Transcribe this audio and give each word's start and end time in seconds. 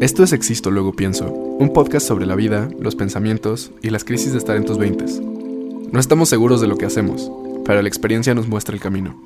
Esto 0.00 0.24
es 0.24 0.32
Existo, 0.32 0.70
luego 0.70 0.94
pienso, 0.94 1.30
un 1.30 1.74
podcast 1.74 2.08
sobre 2.08 2.24
la 2.24 2.34
vida, 2.34 2.70
los 2.80 2.96
pensamientos 2.96 3.70
y 3.82 3.90
las 3.90 4.02
crisis 4.02 4.32
de 4.32 4.38
estar 4.38 4.56
en 4.56 4.64
tus 4.64 4.78
veintes. 4.78 5.20
No 5.20 6.00
estamos 6.00 6.30
seguros 6.30 6.62
de 6.62 6.68
lo 6.68 6.78
que 6.78 6.86
hacemos, 6.86 7.30
pero 7.66 7.82
la 7.82 7.88
experiencia 7.88 8.34
nos 8.34 8.48
muestra 8.48 8.74
el 8.74 8.80
camino. 8.80 9.20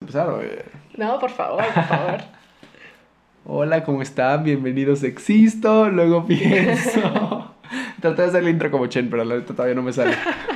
Empezar. 0.00 0.28
No, 0.96 1.18
por 1.18 1.30
favor, 1.30 1.64
por 1.74 1.84
favor. 1.86 2.20
Hola, 3.46 3.82
¿cómo 3.82 4.02
están? 4.02 4.44
Bienvenidos 4.44 5.02
a 5.02 5.08
Existo, 5.08 5.90
luego 5.90 6.24
pienso. 6.24 7.50
Traté 8.00 8.22
de 8.22 8.28
hacer 8.28 8.44
la 8.44 8.50
intro 8.50 8.70
como 8.70 8.86
Chen, 8.86 9.10
pero 9.10 9.24
la 9.24 9.34
neta 9.34 9.54
todavía 9.54 9.74
no 9.74 9.82
me 9.82 9.92
sale. 9.92 10.14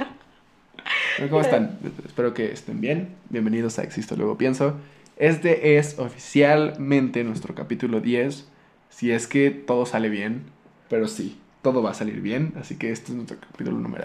¿Cómo 1.28 1.42
están? 1.42 1.78
Espero 2.06 2.32
que 2.32 2.50
estén 2.50 2.80
bien. 2.80 3.14
Bienvenidos 3.28 3.78
a 3.78 3.82
Existo, 3.82 4.16
luego 4.16 4.38
pienso. 4.38 4.76
Este 5.18 5.76
es 5.76 5.98
oficialmente 5.98 7.24
nuestro 7.24 7.54
capítulo 7.54 8.00
10. 8.00 8.48
Si 8.88 9.10
es 9.10 9.26
que 9.26 9.50
todo 9.50 9.84
sale 9.84 10.08
bien, 10.08 10.44
pero 10.88 11.08
sí, 11.08 11.38
todo 11.60 11.82
va 11.82 11.90
a 11.90 11.94
salir 11.94 12.22
bien. 12.22 12.54
Así 12.58 12.76
que 12.76 12.90
este 12.90 13.12
es 13.12 13.16
nuestro 13.16 13.36
capítulo 13.38 13.76
número. 13.76 14.04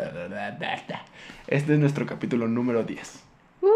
Este 1.48 1.74
es 1.74 1.80
nuestro 1.80 2.06
capítulo 2.06 2.50
número 2.50 2.84
10. 2.84 3.24
Uh, 3.62 3.68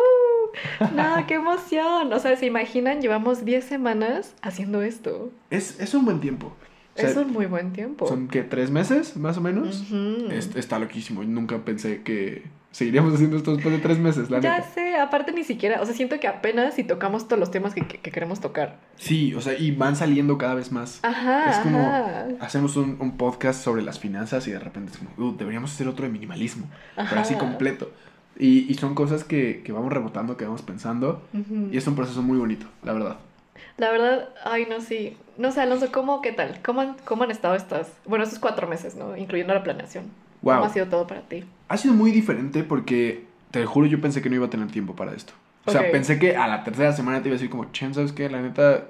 no, 0.93 1.23
qué 1.27 1.35
emoción. 1.35 2.11
O 2.11 2.19
sea, 2.19 2.35
¿se 2.35 2.45
imaginan? 2.45 3.01
Llevamos 3.01 3.45
10 3.45 3.63
semanas 3.63 4.35
haciendo 4.41 4.81
esto. 4.81 5.31
Es, 5.49 5.79
es 5.79 5.93
un 5.93 6.03
buen 6.03 6.19
tiempo. 6.19 6.53
O 6.99 7.01
sea, 7.01 7.09
es 7.11 7.17
un 7.17 7.31
muy 7.33 7.45
buen 7.47 7.73
tiempo. 7.73 8.07
¿Son 8.07 8.27
qué? 8.27 8.43
¿Tres 8.43 8.71
meses, 8.71 9.15
más 9.17 9.37
o 9.37 9.41
menos? 9.41 9.83
Es- 10.31 10.55
está 10.55 10.79
loquísimo. 10.79 11.23
Nunca 11.23 11.57
pensé 11.59 12.01
que 12.03 12.43
seguiríamos 12.71 13.13
haciendo 13.15 13.37
esto 13.37 13.53
después 13.55 13.73
de 13.75 13.81
tres 13.81 13.97
meses, 13.97 14.29
la 14.29 14.39
Ya 14.39 14.57
neta. 14.57 14.69
sé, 14.69 14.95
aparte 14.97 15.31
ni 15.31 15.43
siquiera, 15.43 15.81
o 15.81 15.85
sea, 15.85 15.95
siento 15.95 16.19
que 16.19 16.27
apenas 16.27 16.75
si 16.75 16.83
tocamos 16.83 17.27
todos 17.27 17.39
los 17.39 17.49
temas 17.49 17.73
que, 17.73 17.81
que- 17.87 17.97
que 17.97 18.11
queremos 18.11 18.39
tocar. 18.41 18.77
Sí, 18.95 19.33
o 19.33 19.41
sea, 19.41 19.57
y 19.57 19.71
van 19.71 19.95
saliendo 19.95 20.37
cada 20.37 20.53
vez 20.55 20.71
más. 20.71 20.99
Ajá, 21.03 21.49
Es 21.49 21.57
como, 21.57 21.79
ajá. 21.79 22.27
hacemos 22.41 22.75
un, 22.77 22.97
un 22.99 23.17
podcast 23.17 23.63
sobre 23.63 23.81
las 23.81 23.99
finanzas 23.99 24.47
y 24.47 24.51
de 24.51 24.59
repente 24.59 24.91
es 24.91 24.97
como, 24.99 25.09
"Uh, 25.29 25.35
deberíamos 25.35 25.71
hacer 25.73 25.87
otro 25.87 26.05
de 26.05 26.11
minimalismo, 26.11 26.67
pero 26.95 27.21
así 27.21 27.33
Ajá. 27.33 27.39
completo. 27.43 27.91
Y, 28.37 28.71
y 28.71 28.75
son 28.75 28.93
cosas 28.95 29.23
que, 29.23 29.63
que 29.65 29.71
vamos 29.71 29.91
rebotando, 29.91 30.37
que 30.37 30.45
vamos 30.45 30.61
pensando, 30.61 31.23
y 31.71 31.75
es 31.75 31.85
un 31.87 31.95
proceso 31.95 32.21
muy 32.21 32.37
bonito, 32.37 32.67
la 32.83 32.93
verdad. 32.93 33.17
La 33.77 33.91
verdad, 33.91 34.29
ay, 34.45 34.67
no, 34.69 34.79
sí. 34.79 35.17
No 35.39 35.53
sé, 35.53 35.61
Alonso, 35.61 35.89
¿cómo, 35.89 36.21
qué 36.21 36.33
tal? 36.33 36.59
¿Cómo 36.61 36.81
han, 36.81 36.97
cómo 37.05 37.23
han 37.23 37.31
estado 37.31 37.55
estas, 37.55 37.93
bueno, 38.05 38.25
estos 38.25 38.39
cuatro 38.39 38.67
meses, 38.67 38.95
¿no? 38.95 39.15
Incluyendo 39.15 39.53
la 39.53 39.63
planeación. 39.63 40.03
Wow. 40.41 40.55
¿Cómo 40.55 40.65
ha 40.65 40.73
sido 40.73 40.87
todo 40.87 41.07
para 41.07 41.21
ti? 41.21 41.45
Ha 41.69 41.77
sido 41.77 41.93
muy 41.93 42.11
diferente 42.11 42.65
porque, 42.65 43.23
te 43.51 43.65
juro, 43.65 43.87
yo 43.87 44.01
pensé 44.01 44.21
que 44.21 44.29
no 44.29 44.35
iba 44.35 44.47
a 44.47 44.49
tener 44.49 44.67
tiempo 44.67 44.97
para 44.97 45.13
esto. 45.13 45.31
O 45.63 45.71
sea, 45.71 45.89
pensé 45.91 46.19
que 46.19 46.35
a 46.35 46.45
la 46.47 46.65
tercera 46.65 46.91
semana 46.91 47.21
te 47.21 47.29
iba 47.29 47.35
a 47.35 47.37
decir 47.37 47.49
como, 47.49 47.71
Chen, 47.71 47.93
¿sabes 47.93 48.11
qué? 48.11 48.29
La 48.29 48.41
neta, 48.41 48.87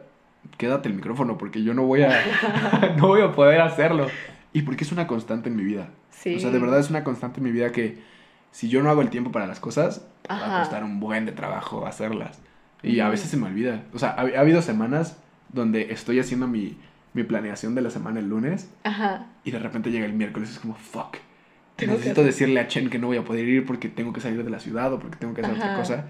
quédate 0.57 0.89
el 0.89 0.95
micrófono 0.95 1.37
porque 1.37 1.61
yo 1.61 1.75
no 1.75 1.83
voy 1.83 2.01
a, 2.01 2.09
no 2.97 3.09
voy 3.09 3.21
a 3.21 3.31
poder 3.31 3.61
hacerlo. 3.61 4.07
Y 4.51 4.63
porque 4.63 4.85
es 4.85 4.91
una 4.91 5.05
constante 5.05 5.49
en 5.49 5.55
mi 5.55 5.63
vida. 5.63 5.89
Sí. 6.09 6.35
O 6.35 6.39
sea, 6.39 6.49
de 6.49 6.57
verdad 6.57 6.79
es 6.79 6.89
una 6.89 7.03
constante 7.03 7.41
en 7.41 7.43
mi 7.43 7.51
vida 7.51 7.71
que 7.71 8.01
si 8.51 8.69
yo 8.69 8.81
no 8.81 8.89
hago 8.89 9.01
el 9.01 9.11
tiempo 9.11 9.31
para 9.31 9.45
las 9.45 9.59
cosas, 9.59 10.03
va 10.27 10.35
a 10.35 10.45
Ajá. 10.45 10.59
costar 10.61 10.83
un 10.83 10.99
buen 10.99 11.27
de 11.27 11.31
trabajo 11.31 11.85
hacerlas. 11.85 12.41
Y 12.81 13.01
a 13.01 13.09
veces 13.09 13.29
se 13.29 13.37
me 13.37 13.45
olvida. 13.45 13.83
O 13.93 13.99
sea, 13.99 14.09
ha, 14.11 14.21
ha 14.21 14.39
habido 14.39 14.63
semanas 14.63 15.15
donde 15.53 15.91
estoy 15.93 16.19
haciendo 16.19 16.47
mi, 16.47 16.77
mi 17.13 17.23
planeación 17.23 17.75
de 17.75 17.81
la 17.81 17.89
semana 17.89 18.19
el 18.19 18.29
lunes 18.29 18.69
Ajá. 18.83 19.27
y 19.43 19.51
de 19.51 19.59
repente 19.59 19.91
llega 19.91 20.05
el 20.05 20.13
miércoles 20.13 20.49
y 20.49 20.53
es 20.53 20.59
como, 20.59 20.75
fuck. 20.75 21.17
Tengo 21.75 21.93
que 21.93 21.99
Necesito 21.99 22.21
hacer- 22.21 22.25
decirle 22.33 22.59
a 22.59 22.67
Chen 22.67 22.89
que 22.89 22.99
no 22.99 23.07
voy 23.07 23.17
a 23.17 23.23
poder 23.23 23.47
ir 23.47 23.65
porque 23.65 23.87
tengo 23.89 24.11
que 24.13 24.19
salir 24.21 24.43
de 24.43 24.49
la 24.49 24.59
ciudad 24.59 24.91
o 24.93 24.99
porque 24.99 25.15
tengo 25.17 25.33
que 25.33 25.41
hacer 25.41 25.55
otra 25.55 25.75
cosa. 25.77 26.05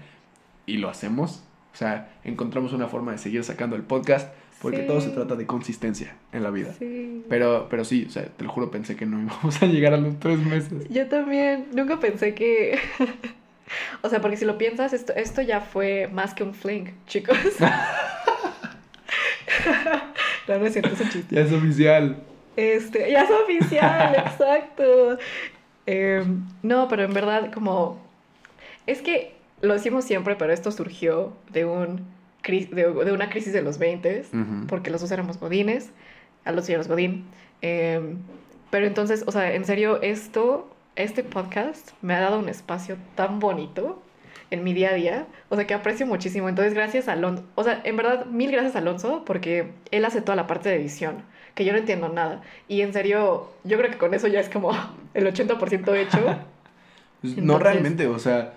Y 0.66 0.78
lo 0.78 0.88
hacemos. 0.90 1.44
O 1.72 1.76
sea, 1.76 2.10
encontramos 2.24 2.72
una 2.72 2.88
forma 2.88 3.12
de 3.12 3.18
seguir 3.18 3.44
sacando 3.44 3.76
el 3.76 3.82
podcast 3.82 4.32
porque 4.60 4.78
Sí. 4.80 4.86
todo 4.88 5.00
se 5.00 5.10
trata 5.10 5.36
de 5.36 5.46
consistencia 5.46 6.14
en 6.32 6.42
la 6.42 6.50
vida. 6.50 6.74
Sí. 6.78 7.24
Pero, 7.28 7.68
pero 7.70 7.84
sí, 7.84 8.04
o 8.08 8.10
sea, 8.10 8.26
te 8.26 8.44
lo 8.44 8.50
juro, 8.50 8.70
pensé 8.70 8.96
que 8.96 9.06
no 9.06 9.20
íbamos 9.22 9.62
a 9.62 9.66
llegar 9.66 9.94
a 9.94 9.96
los 9.96 10.18
tres 10.18 10.38
meses. 10.40 10.88
Yo 10.90 11.06
también, 11.08 11.66
nunca 11.72 11.98
pensé 12.00 12.34
que... 12.34 12.76
o 14.02 14.08
sea, 14.08 14.20
porque 14.20 14.36
si 14.36 14.44
lo 14.44 14.58
piensas, 14.58 14.92
esto, 14.92 15.14
esto 15.14 15.40
ya 15.40 15.60
fue 15.60 16.08
más 16.12 16.34
que 16.34 16.42
un 16.42 16.52
fling, 16.52 16.90
chicos. 17.06 17.38
no, 20.48 20.58
no 20.58 20.66
es 20.66 20.72
cierto, 20.72 20.94
es 20.94 21.00
un 21.00 21.08
chiste. 21.10 21.34
Ya 21.34 21.42
es 21.42 21.52
oficial. 21.52 22.16
Este, 22.56 23.10
ya 23.10 23.22
es 23.22 23.30
oficial, 23.30 24.14
exacto. 24.26 25.18
Em, 25.86 26.44
no, 26.62 26.88
pero 26.88 27.04
en 27.04 27.12
verdad, 27.12 27.52
como... 27.52 27.98
Es 28.86 29.02
que 29.02 29.34
lo 29.62 29.74
decimos 29.74 30.04
siempre, 30.04 30.36
pero 30.36 30.52
esto 30.52 30.70
surgió 30.72 31.32
de, 31.50 31.64
un, 31.64 32.06
de, 32.46 32.66
de 32.70 33.12
una 33.12 33.30
crisis 33.30 33.52
de 33.52 33.62
los 33.62 33.78
20 33.78 34.26
Ujú. 34.32 34.66
porque 34.66 34.90
los 34.90 35.00
dos 35.00 35.10
éramos 35.10 35.38
godines, 35.38 35.90
a 36.44 36.52
los 36.52 36.64
señores 36.64 36.88
godín. 36.88 37.26
Em, 37.62 38.18
pero 38.70 38.86
entonces, 38.86 39.24
o 39.26 39.32
sea, 39.32 39.52
en 39.52 39.64
serio, 39.64 40.00
esto, 40.02 40.70
este 40.96 41.22
podcast 41.22 41.90
me 42.02 42.14
ha 42.14 42.20
dado 42.20 42.38
un 42.38 42.48
espacio 42.48 42.96
tan 43.14 43.38
bonito 43.38 44.02
en 44.50 44.64
mi 44.64 44.72
día 44.74 44.90
a 44.90 44.94
día, 44.94 45.26
o 45.48 45.56
sea, 45.56 45.66
que 45.66 45.74
aprecio 45.74 46.06
muchísimo. 46.06 46.48
Entonces, 46.48 46.74
gracias 46.74 47.08
a 47.08 47.12
Alonso, 47.12 47.44
o 47.54 47.62
sea, 47.64 47.80
en 47.84 47.96
verdad, 47.96 48.26
mil 48.26 48.50
gracias 48.50 48.74
a 48.76 48.78
Alonso, 48.80 49.24
porque 49.24 49.70
él 49.90 50.04
hace 50.04 50.20
toda 50.22 50.36
la 50.36 50.46
parte 50.46 50.68
de 50.68 50.76
edición, 50.76 51.22
que 51.54 51.64
yo 51.64 51.72
no 51.72 51.78
entiendo 51.78 52.08
nada. 52.08 52.42
Y 52.68 52.80
en 52.82 52.92
serio, 52.92 53.48
yo 53.64 53.78
creo 53.78 53.90
que 53.90 53.98
con 53.98 54.12
eso 54.14 54.26
ya 54.28 54.40
es 54.40 54.48
como 54.48 54.72
el 55.14 55.26
80% 55.32 55.94
hecho. 55.96 56.18
Pues, 57.20 57.36
no 57.36 57.58
realmente, 57.58 58.06
o 58.06 58.18
sea, 58.18 58.54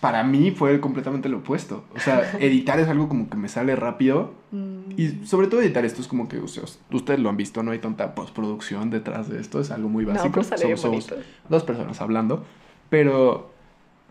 para 0.00 0.24
mí 0.24 0.50
fue 0.50 0.80
completamente 0.80 1.28
lo 1.28 1.38
opuesto. 1.38 1.84
O 1.94 2.00
sea, 2.00 2.32
editar 2.40 2.80
es 2.80 2.88
algo 2.88 3.08
como 3.08 3.28
que 3.30 3.36
me 3.36 3.48
sale 3.48 3.76
rápido. 3.76 4.32
Mm, 4.50 4.92
Y 4.96 5.24
sobre 5.26 5.46
todo 5.46 5.60
editar 5.62 5.84
esto 5.84 6.00
es 6.00 6.08
como 6.08 6.28
que, 6.28 6.38
o 6.38 6.48
sea, 6.48 6.64
ustedes 6.90 7.20
lo 7.20 7.28
han 7.28 7.36
visto, 7.36 7.62
no 7.62 7.70
hay 7.70 7.78
tanta 7.78 8.14
postproducción 8.16 8.90
detrás 8.90 9.28
de 9.28 9.40
esto, 9.40 9.60
es 9.60 9.70
algo 9.70 9.88
muy 9.88 10.04
no, 10.04 10.12
básico. 10.14 10.32
pero 10.32 10.42
sale 10.44 10.64
bien 10.66 10.76
Somos- 10.78 11.14
dos 11.48 11.62
personas 11.64 12.00
hablando, 12.00 12.44
pero, 12.90 13.52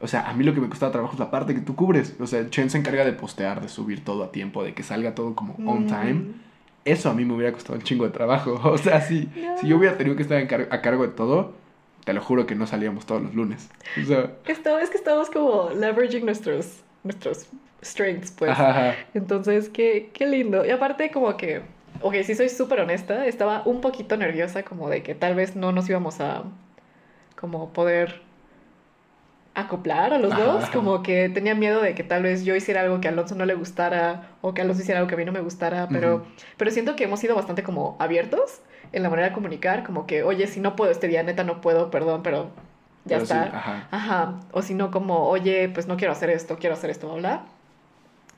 o 0.02 0.08
sea, 0.08 0.30
a 0.30 0.34
mí 0.34 0.44
lo 0.44 0.54
que 0.54 0.62
me 0.62 0.70
costaba 0.70 0.92
trabajo 0.92 1.14
es 1.14 1.20
la 1.20 1.32
parte 1.32 1.54
que 1.54 1.62
tú 1.62 1.76
cubres. 1.76 2.16
O 2.20 2.28
sea, 2.28 2.50
Chen 2.50 2.70
se 2.70 2.78
encarga 2.78 3.06
de 3.06 3.14
postear, 3.14 3.62
de 3.62 3.70
subir 3.70 4.04
todo 4.04 4.24
a 4.24 4.32
tiempo, 4.32 4.64
de 4.64 4.74
que 4.74 4.84
salga 4.84 5.16
todo 5.16 5.36
como 5.36 5.56
on 5.66 5.84
Mm. 5.86 5.88
time. 5.88 6.22
Eso 6.86 7.10
a 7.10 7.14
mí 7.14 7.26
me 7.26 7.34
hubiera 7.36 7.54
costado 7.54 7.76
un 7.78 7.84
chingo 7.84 8.06
de 8.06 8.12
trabajo. 8.12 8.60
O 8.64 8.78
sea, 8.78 9.02
si, 9.02 9.30
No. 9.36 9.58
si 9.58 9.68
yo 9.68 9.78
hubiera 9.78 9.98
tenido 9.98 10.16
que 10.16 10.24
estar 10.24 10.46
car- 10.48 10.68
a 10.72 10.82
cargo 10.82 11.04
de 11.04 11.14
todo, 11.14 11.54
te 12.06 12.14
lo 12.14 12.22
juro 12.22 12.46
que 12.48 12.56
no 12.56 12.66
salíamos 12.66 13.06
todos 13.06 13.22
los 13.22 13.36
lunes. 13.36 13.70
O 14.02 14.06
sea, 14.06 14.32
Esto, 14.48 14.80
es 14.80 14.90
que 14.90 14.98
estamos 14.98 15.30
como 15.30 15.70
leveraging 15.70 16.26
nuestros, 16.26 16.82
nuestros 17.04 17.48
strengths, 17.84 18.32
pues. 18.32 18.50
ajá, 18.52 18.70
ajá. 18.70 18.96
Entonces, 19.14 19.70
qué, 19.70 20.10
qué 20.14 20.26
lindo. 20.26 20.66
Y 20.66 20.72
aparte, 20.72 21.12
como 21.12 21.38
que, 21.38 21.62
ok, 22.02 22.16
si 22.24 22.34
soy 22.36 22.50
súper 22.50 22.80
honesta, 22.82 23.26
estaba 23.28 23.62
un 23.66 23.82
poquito 23.82 24.18
nerviosa 24.18 24.64
como 24.64 24.90
de 24.90 25.04
que 25.04 25.14
tal 25.14 25.36
vez 25.36 25.56
no 25.56 25.72
nos 25.72 25.88
íbamos 25.90 26.20
a, 26.22 26.44
como, 27.40 27.72
poder 27.74 28.22
acoplar 29.54 30.14
a 30.14 30.18
los 30.20 30.32
Ajá, 30.34 30.44
dos. 30.46 30.70
Como 30.70 31.04
que 31.04 31.30
tenía 31.30 31.56
miedo 31.56 31.82
de 31.82 31.96
que 31.96 32.04
tal 32.04 32.24
vez 32.24 32.44
yo 32.46 32.56
hiciera 32.56 32.82
algo 32.82 33.02
que 33.02 33.08
a 33.08 33.12
Alonso 33.12 33.36
no 33.36 33.46
le 33.46 33.54
gustara 33.56 34.30
o 34.42 34.54
que 34.54 34.62
Alonso 34.62 34.82
hiciera 34.82 35.00
algo 35.00 35.10
que 35.10 35.16
a 35.16 35.18
mí 35.18 35.26
no 35.26 35.32
me 35.32 35.42
gustara, 35.42 35.88
pero, 35.90 36.16
Ujú. 36.18 36.26
pero 36.58 36.72
siento 36.72 36.96
que 36.96 37.04
hemos 37.06 37.20
sido 37.20 37.36
bastante 37.36 37.64
como 37.64 37.96
abiertos 38.00 38.62
en 38.94 39.04
la 39.04 39.10
manera 39.10 39.30
de 39.30 39.34
comunicar, 39.34 39.84
como 39.84 40.06
que, 40.08 40.24
oye, 40.24 40.48
si 40.48 40.60
no 40.60 40.76
puedo 40.76 40.92
este 40.92 41.08
día, 41.08 41.24
neta 41.24 41.44
no 41.44 41.62
puedo, 41.62 41.92
perdón, 41.92 42.24
pero 42.24 42.52
ya 43.06 43.18
Pero 43.18 43.26
sí, 43.26 43.34
está. 43.34 43.58
ajá. 43.58 43.88
Ajá, 43.92 44.40
o 44.52 44.62
si 44.62 44.74
no 44.74 44.92
como, 44.92 45.28
oye, 45.30 45.70
pues 45.70 45.88
no 45.88 45.98
quiero 45.98 46.12
hacer 46.14 46.30
esto, 46.30 46.58
quiero 46.60 46.76
hacer 46.76 46.90
esto, 46.90 47.08
bla, 47.10 47.18
bla. 47.18 47.46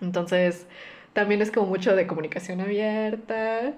Entonces, 0.01 0.67
también 1.13 1.41
es 1.41 1.51
como 1.51 1.67
mucho 1.67 1.95
de 1.95 2.07
comunicación 2.07 2.61
abierta. 2.61 3.73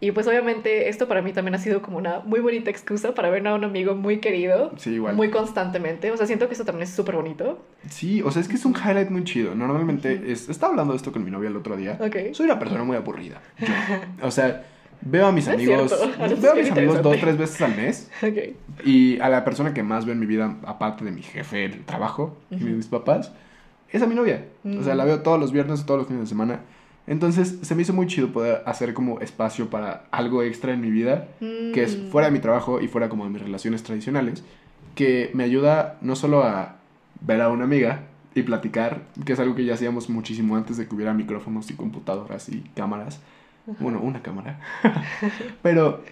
Y 0.00 0.10
pues 0.10 0.26
obviamente 0.26 0.88
esto 0.88 1.06
para 1.06 1.22
mí 1.22 1.32
también 1.32 1.54
ha 1.54 1.58
sido 1.58 1.80
como 1.80 1.96
una 1.96 2.20
muy 2.20 2.40
bonita 2.40 2.70
excusa 2.70 3.14
para 3.14 3.30
ver 3.30 3.46
a 3.46 3.54
un 3.54 3.62
amigo 3.62 3.94
muy 3.94 4.18
querido, 4.18 4.72
Sí, 4.76 4.94
igual. 4.94 5.14
muy 5.14 5.30
constantemente. 5.30 6.10
O 6.10 6.16
sea, 6.16 6.26
siento 6.26 6.48
que 6.48 6.54
eso 6.54 6.64
también 6.64 6.82
es 6.82 6.90
súper 6.90 7.14
bonito. 7.14 7.64
Sí, 7.88 8.20
o 8.22 8.30
sea, 8.32 8.42
es 8.42 8.48
que 8.48 8.56
es 8.56 8.64
un 8.64 8.74
highlight 8.74 9.10
muy 9.10 9.22
chido. 9.22 9.54
Normalmente, 9.54 10.16
Ujú. 10.16 10.24
es, 10.32 10.48
estaba 10.48 10.70
hablando 10.72 10.92
de 10.92 10.96
esto 10.96 11.12
con 11.12 11.24
mi 11.24 11.30
novia 11.30 11.50
el 11.50 11.56
otro 11.56 11.76
día. 11.76 11.98
Ok. 12.00 12.16
Soy 12.34 12.46
una 12.46 12.58
persona 12.58 12.82
muy 12.82 12.96
aburrida. 12.96 13.40
yo. 13.60 14.26
O 14.26 14.32
sea, 14.32 14.64
veo 15.02 15.26
a 15.26 15.30
mis 15.32 15.46
No 15.46 15.52
amigos, 15.54 15.94
veo 16.40 16.50
a 16.52 16.54
mis 16.56 16.70
amigos 16.72 17.00
dos 17.00 17.16
o 17.16 17.20
tres 17.20 17.38
veces 17.38 17.62
al 17.62 17.76
mes. 17.76 18.10
Ok. 18.22 18.84
Y 18.84 19.20
a 19.20 19.28
la 19.28 19.44
persona 19.44 19.72
que 19.72 19.84
más 19.84 20.04
veo 20.04 20.14
en 20.14 20.20
mi 20.20 20.26
vida, 20.26 20.56
aparte 20.64 21.04
de 21.04 21.12
mi 21.12 21.22
jefe, 21.22 21.64
el 21.64 21.84
trabajo 21.84 22.36
y 22.50 22.56
mis 22.56 22.86
papás, 22.88 23.32
es 23.92 24.02
a 24.02 24.06
mi 24.06 24.14
novia. 24.14 24.46
O 24.64 24.82
sea, 24.82 24.94
Mm. 24.94 24.98
la 24.98 25.04
veo 25.04 25.20
todos 25.20 25.38
los 25.40 25.52
viernes, 25.52 25.84
todos 25.86 25.98
los 25.98 26.06
fines 26.08 26.22
de 26.22 26.28
semana. 26.28 26.60
Entonces, 27.06 27.58
se 27.62 27.74
me 27.74 27.82
hizo 27.82 27.92
muy 27.92 28.06
chido 28.06 28.28
poder 28.32 28.62
hacer 28.64 28.94
como 28.94 29.20
espacio 29.20 29.68
para 29.70 30.04
algo 30.12 30.42
extra 30.42 30.72
en 30.72 30.80
mi 30.80 30.90
vida, 30.90 31.28
que 31.40 31.82
es 31.82 31.98
Mm. 31.98 32.10
fuera 32.10 32.26
de 32.28 32.32
mi 32.32 32.38
trabajo 32.38 32.80
y 32.80 32.88
fuera 32.88 33.08
como 33.08 33.24
de 33.24 33.30
mis 33.30 33.42
relaciones 33.42 33.82
tradicionales, 33.82 34.44
que 34.94 35.30
me 35.34 35.44
ayuda 35.44 35.98
no 36.00 36.14
solo 36.16 36.44
a 36.44 36.76
ver 37.20 37.40
a 37.40 37.48
una 37.48 37.64
amiga 37.64 38.02
y 38.34 38.42
platicar, 38.42 39.02
que 39.24 39.32
es 39.32 39.40
algo 39.40 39.54
que 39.54 39.64
ya 39.64 39.74
hacíamos 39.74 40.08
muchísimo 40.10 40.56
antes 40.56 40.76
de 40.76 40.86
que 40.86 40.94
hubiera 40.94 41.12
micrófonos 41.12 41.70
y 41.70 41.74
computadoras 41.74 42.48
y 42.48 42.60
cámaras. 42.76 43.20
Bueno, 43.80 44.00
una 44.00 44.22
cámara. 44.22 44.60
Pero 45.62 46.02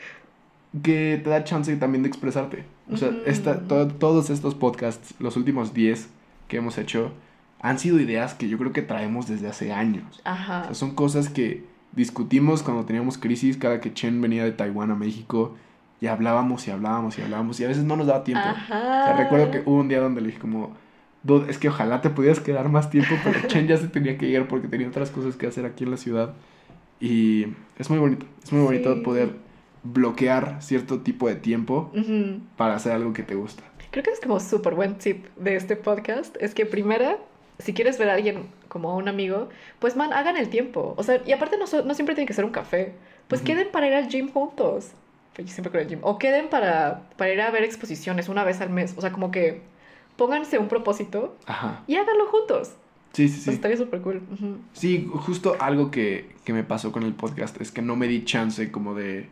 que 0.82 1.20
te 1.22 1.30
da 1.30 1.42
chance 1.44 1.74
también 1.76 2.02
de 2.02 2.08
expresarte. 2.08 2.64
O 2.92 2.96
sea, 2.96 3.10
esta, 3.26 3.60
to- 3.60 3.88
todos 3.88 4.30
estos 4.30 4.54
podcasts, 4.54 5.14
los 5.18 5.36
últimos 5.36 5.74
10 5.74 6.08
que 6.48 6.56
hemos 6.58 6.78
hecho, 6.78 7.12
han 7.60 7.78
sido 7.78 8.00
ideas 8.00 8.34
que 8.34 8.48
yo 8.48 8.58
creo 8.58 8.72
que 8.72 8.82
traemos 8.82 9.28
desde 9.28 9.48
hace 9.48 9.72
años. 9.72 10.20
Ajá. 10.24 10.62
O 10.62 10.64
sea, 10.66 10.74
son 10.74 10.94
cosas 10.94 11.28
que 11.28 11.64
discutimos 11.92 12.62
cuando 12.62 12.84
teníamos 12.84 13.18
crisis, 13.18 13.56
cada 13.56 13.80
que 13.80 13.92
Chen 13.92 14.20
venía 14.20 14.44
de 14.44 14.52
Taiwán 14.52 14.90
a 14.90 14.94
México, 14.94 15.56
y 16.00 16.06
hablábamos 16.06 16.66
y 16.66 16.70
hablábamos 16.70 17.18
y 17.18 17.22
hablábamos, 17.22 17.60
y 17.60 17.64
a 17.64 17.68
veces 17.68 17.84
no 17.84 17.96
nos 17.96 18.06
daba 18.06 18.24
tiempo. 18.24 18.44
Ajá. 18.46 19.02
O 19.02 19.06
sea, 19.06 19.16
recuerdo 19.16 19.50
que 19.50 19.62
hubo 19.66 19.80
un 19.80 19.88
día 19.88 20.00
donde 20.00 20.20
le 20.22 20.28
dije 20.28 20.38
como, 20.38 20.72
"Dude, 21.22 21.50
es 21.50 21.58
que 21.58 21.68
ojalá 21.68 22.00
te 22.00 22.08
pudieras 22.08 22.40
quedar 22.40 22.68
más 22.70 22.88
tiempo, 22.88 23.14
pero 23.22 23.38
Chen 23.48 23.66
ya 23.66 23.76
se 23.76 23.88
tenía 23.88 24.16
que 24.16 24.26
ir 24.28 24.46
porque 24.48 24.68
tenía 24.68 24.88
otras 24.88 25.10
cosas 25.10 25.36
que 25.36 25.46
hacer 25.46 25.66
aquí 25.66 25.84
en 25.84 25.90
la 25.90 25.96
ciudad. 25.98 26.32
Y 27.00 27.46
es 27.78 27.90
muy 27.90 27.98
bonito, 27.98 28.24
es 28.42 28.52
muy 28.52 28.62
bonito 28.62 29.02
poder 29.02 29.34
bloquear 29.82 30.58
cierto 30.60 31.00
tipo 31.00 31.28
de 31.28 31.34
tiempo 31.36 31.90
Ujú. 31.94 32.40
para 32.56 32.74
hacer 32.74 32.92
algo 32.92 33.12
que 33.12 33.22
te 33.22 33.34
gusta. 33.34 33.62
Creo 33.90 34.04
que 34.04 34.10
es 34.10 34.20
como 34.20 34.38
súper 34.38 34.74
buen 34.74 34.96
tip 34.96 35.26
de 35.36 35.56
este 35.56 35.76
podcast. 35.76 36.36
Es 36.40 36.54
que 36.54 36.66
primera, 36.66 37.16
si 37.60 37.72
quieres 37.74 37.98
ver 37.98 38.10
a 38.10 38.14
alguien 38.14 38.46
como 38.68 38.90
a 38.90 38.94
un 38.96 39.08
amigo, 39.08 39.48
pues 39.78 39.96
man, 39.96 40.12
hagan 40.12 40.36
el 40.36 40.48
tiempo. 40.48 40.94
O 40.96 41.02
sea, 41.02 41.20
y 41.26 41.32
aparte 41.32 41.56
no, 41.58 41.66
so- 41.66 41.82
no 41.84 41.94
siempre 41.94 42.14
tiene 42.14 42.26
que 42.26 42.34
ser 42.34 42.44
un 42.44 42.50
café. 42.52 42.94
Pues 43.28 43.42
queden 43.42 43.68
para 43.70 43.86
ir 43.86 43.94
al 43.94 44.08
gym 44.08 44.30
juntos. 44.32 44.90
Pues 45.34 45.46
yo 45.48 45.52
siempre 45.54 45.70
creo 45.70 45.82
en 45.82 45.88
el 45.88 45.94
gym. 45.96 46.00
O 46.02 46.18
queden 46.18 46.48
para, 46.48 47.02
para 47.16 47.32
ir 47.32 47.40
a 47.40 47.50
ver 47.50 47.62
exposiciones 47.62 48.28
una 48.28 48.42
vez 48.44 48.60
al 48.60 48.70
mes. 48.70 48.94
O 48.96 49.00
sea, 49.00 49.12
como 49.12 49.30
que 49.30 49.62
pónganse 50.16 50.58
un 50.58 50.68
propósito 50.68 51.36
Ajá. 51.46 51.82
y 51.86 51.96
háganlo 51.96 52.26
juntos. 52.26 52.72
Sí, 53.12 53.28
sí, 53.28 53.34
Pues 53.34 53.44
sí. 53.44 53.50
estaría 53.50 53.76
súper 53.76 54.00
cool. 54.02 54.22
Sí, 54.72 55.08
justo 55.12 55.56
algo 55.60 55.90
que, 55.90 56.30
que 56.44 56.52
me 56.52 56.62
pasó 56.64 56.92
con 56.92 57.02
el 57.02 57.12
podcast 57.14 57.60
es 57.60 57.70
que 57.72 57.82
no 57.82 57.96
me 57.96 58.06
di 58.08 58.24
chance 58.24 58.70
como 58.70 58.94
de, 58.94 59.28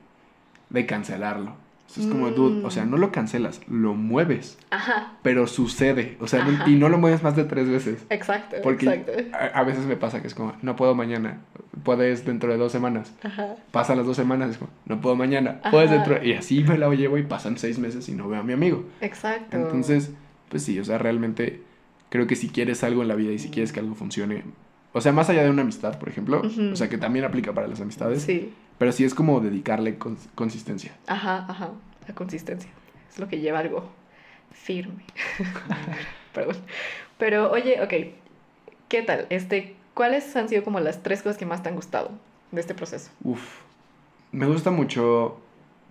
de 0.71 0.87
cancelarlo. 0.87 1.55
Es 1.97 2.07
como, 2.07 2.31
dude, 2.31 2.65
o 2.65 2.71
sea, 2.71 2.85
no 2.85 2.99
lo 2.99 3.11
cancelas, 3.13 3.61
lo 3.67 3.95
mueves, 3.95 4.59
Ajá. 4.71 5.15
pero 5.23 5.47
sucede. 5.47 6.17
O 6.21 6.27
sea, 6.29 6.43
Ajá. 6.43 6.69
y 6.69 6.75
no 6.77 6.89
lo 6.91 6.99
mueves 6.99 7.23
más 7.23 7.35
de 7.35 7.45
tres 7.45 7.69
veces. 7.69 8.05
Exacto. 8.11 8.57
Porque 8.63 8.87
Exacto. 8.87 9.13
a, 9.35 9.59
a 9.61 9.65
veces 9.65 9.87
me 9.87 9.97
pasa 9.97 10.21
que 10.21 10.29
es 10.29 10.35
como, 10.35 10.53
no 10.61 10.77
puedo 10.77 10.95
mañana, 10.95 11.41
puedes 11.83 12.27
dentro 12.27 12.53
de 12.53 12.59
dos 12.59 12.73
semanas. 12.73 13.15
Ajá. 13.23 13.57
Pasan 13.73 13.97
las 13.97 14.07
dos 14.07 14.17
semanas, 14.17 14.51
es 14.51 14.59
como, 14.59 14.71
no 14.85 15.01
puedo 15.01 15.17
mañana, 15.17 15.61
puedes 15.71 15.91
dentro. 15.91 16.23
Y 16.23 16.35
así 16.35 16.63
me 16.63 16.77
la 16.77 16.89
llevo 16.95 17.17
y 17.17 17.23
pasan 17.23 17.57
seis 17.57 17.79
meses 17.79 18.09
y 18.09 18.13
no 18.13 18.29
veo 18.29 18.41
a 18.41 18.45
mi 18.45 18.53
amigo. 18.53 18.85
Exacto. 19.01 19.57
Entonces, 19.57 20.11
pues 20.51 20.63
sí, 20.63 20.79
o 20.79 20.85
sea, 20.85 20.99
realmente 20.99 21.63
creo 22.11 22.27
que 22.27 22.37
si 22.37 22.49
quieres 22.51 22.85
algo 22.85 23.01
en 23.03 23.09
la 23.09 23.15
vida 23.15 23.33
y 23.33 23.39
si 23.39 23.49
quieres 23.49 23.73
que 23.73 23.81
algo 23.81 23.95
funcione, 23.95 24.45
o 24.93 25.01
sea, 25.01 25.13
más 25.13 25.29
allá 25.31 25.43
de 25.43 25.51
una 25.51 25.63
amistad, 25.63 25.99
por 25.99 26.09
ejemplo, 26.09 26.43
o 26.73 26.77
sea, 26.77 26.89
que 26.89 26.99
también 26.99 27.25
aplica 27.25 27.53
para 27.53 27.67
las 27.69 27.81
amistades, 27.81 28.23
Sí. 28.23 28.53
pero 28.79 28.93
sí 28.93 29.05
es 29.05 29.15
como 29.15 29.41
dedicarle 29.41 29.99
cons- 29.99 30.29
consistencia. 30.35 30.93
Ajá, 31.07 31.45
ajá. 31.49 31.71
La 32.07 32.15
consistencia. 32.15 32.71
Es 33.11 33.19
lo 33.19 33.29
que 33.29 33.39
lleva 33.41 33.59
algo 33.59 33.89
firme. 34.53 35.05
Perdón. 36.35 36.57
Pero, 37.19 37.51
oye, 37.51 37.81
ok. 37.83 38.15
¿Qué 38.89 39.03
tal? 39.03 39.27
Este, 39.31 39.77
¿cuáles 39.95 40.35
han 40.37 40.49
sido 40.49 40.65
como 40.65 40.81
las 40.81 41.03
tres 41.03 41.23
cosas 41.23 41.37
que 41.39 41.47
más 41.47 41.63
te 41.63 41.69
han 41.69 41.75
gustado 41.75 42.11
de 42.53 42.61
este 42.61 42.75
proceso? 42.75 43.11
Uf, 43.23 43.43
me 44.33 44.47
gusta 44.47 44.71
mucho 44.71 45.39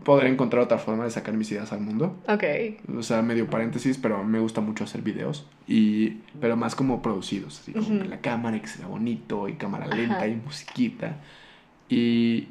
poder 0.04 0.28
encontrar 0.28 0.64
otra 0.64 0.78
forma 0.78 1.04
de 1.04 1.12
sacar 1.12 1.34
mis 1.36 1.52
ideas 1.52 1.72
al 1.74 1.82
mundo. 1.82 2.16
Ok. 2.28 2.44
O 2.98 3.04
sea, 3.04 3.22
medio 3.22 3.50
paréntesis, 3.50 3.98
pero 3.98 4.24
me 4.24 4.40
gusta 4.40 4.62
mucho 4.62 4.84
hacer 4.86 5.02
videos. 5.02 5.46
Y, 5.68 6.20
pero 6.40 6.56
más 6.56 6.76
como 6.76 7.02
producidos, 7.02 7.60
así 7.60 7.74
como 7.74 8.02
que 8.02 8.08
la 8.08 8.22
cámara 8.22 8.60
que 8.62 8.68
sea 8.68 8.88
bonito 8.88 9.50
y 9.50 9.54
cámara 9.56 9.88
lenta 9.88 10.16
Ajá. 10.18 10.28
y 10.28 10.36
musiquita. 10.36 11.18
Y 11.90 12.48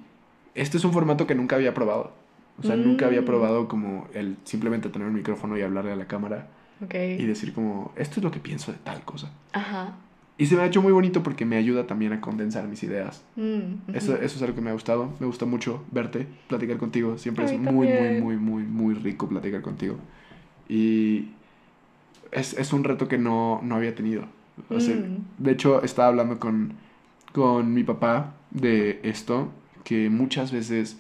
este 0.55 0.77
es 0.77 0.85
un 0.85 0.93
formato 0.93 1.27
que 1.27 1.35
nunca 1.35 1.57
había 1.57 1.73
probado. 1.75 2.13
O 2.59 2.63
sea, 2.67 2.77
nunca 2.77 3.07
había 3.07 3.21
Mm. 3.23 3.27
probado 3.27 3.69
como 3.69 4.09
el 4.15 4.37
simplemente 4.45 4.89
tener 4.89 5.07
un 5.09 5.15
micrófono 5.15 5.59
y 5.59 5.63
hablarle 5.63 5.93
a 5.93 5.97
la 5.97 6.07
cámara 6.07 6.49
Ok. 6.83 6.95
y 6.95 7.25
decir 7.27 7.53
como, 7.53 7.93
esto 7.97 8.21
es 8.21 8.25
lo 8.25 8.31
que 8.31 8.41
pienso 8.41 8.73
de 8.73 8.79
tal 8.79 9.03
cosa. 9.03 9.31
Ajá. 9.53 9.97
Y 10.39 10.47
se 10.47 10.55
me 10.57 10.63
ha 10.63 10.67
hecho 10.67 10.83
muy 10.83 10.93
bonito 10.93 11.23
porque 11.23 11.47
me 11.47 11.57
ayuda 11.57 11.87
también 11.87 12.13
a 12.13 12.21
condensar 12.21 12.69
mis 12.69 12.83
ideas. 12.83 13.25
Mm, 13.37 13.95
Eso, 13.95 14.15
eso 14.17 14.37
es 14.37 14.43
algo 14.43 14.55
que 14.55 14.61
me 14.61 14.69
ha 14.71 14.75
gustado. 14.75 15.11
Me 15.19 15.27
gusta 15.27 15.47
mucho 15.47 15.83
verte, 15.91 16.27
platicar 16.49 16.77
contigo. 16.77 17.17
Siempre 17.17 17.47
es 17.47 17.53
muy, 17.59 17.73
muy, 17.73 17.89
también. 17.89 18.23
muy, 18.23 18.37
muy, 18.37 18.63
muy 18.65 18.95
rico 18.95 19.29
platicar 19.29 19.63
contigo. 19.63 19.97
Y 20.69 21.31
es, 22.33 22.53
es 22.55 22.73
un 22.75 22.85
reto 22.85 23.09
que 23.09 23.17
no, 23.19 23.61
no 23.63 23.77
había 23.77 23.95
tenido. 23.95 24.25
O 24.69 24.81
sea, 24.81 24.95
Mm. 24.97 25.25
De 25.39 25.53
hecho, 25.53 25.83
estaba 25.83 26.09
hablando 26.09 26.39
con, 26.39 26.73
con 27.33 27.73
mi 27.73 27.83
papá 27.85 28.35
de 28.51 29.01
esto, 29.05 29.51
que 29.85 30.11
muchas 30.11 30.53
veces 30.53 30.99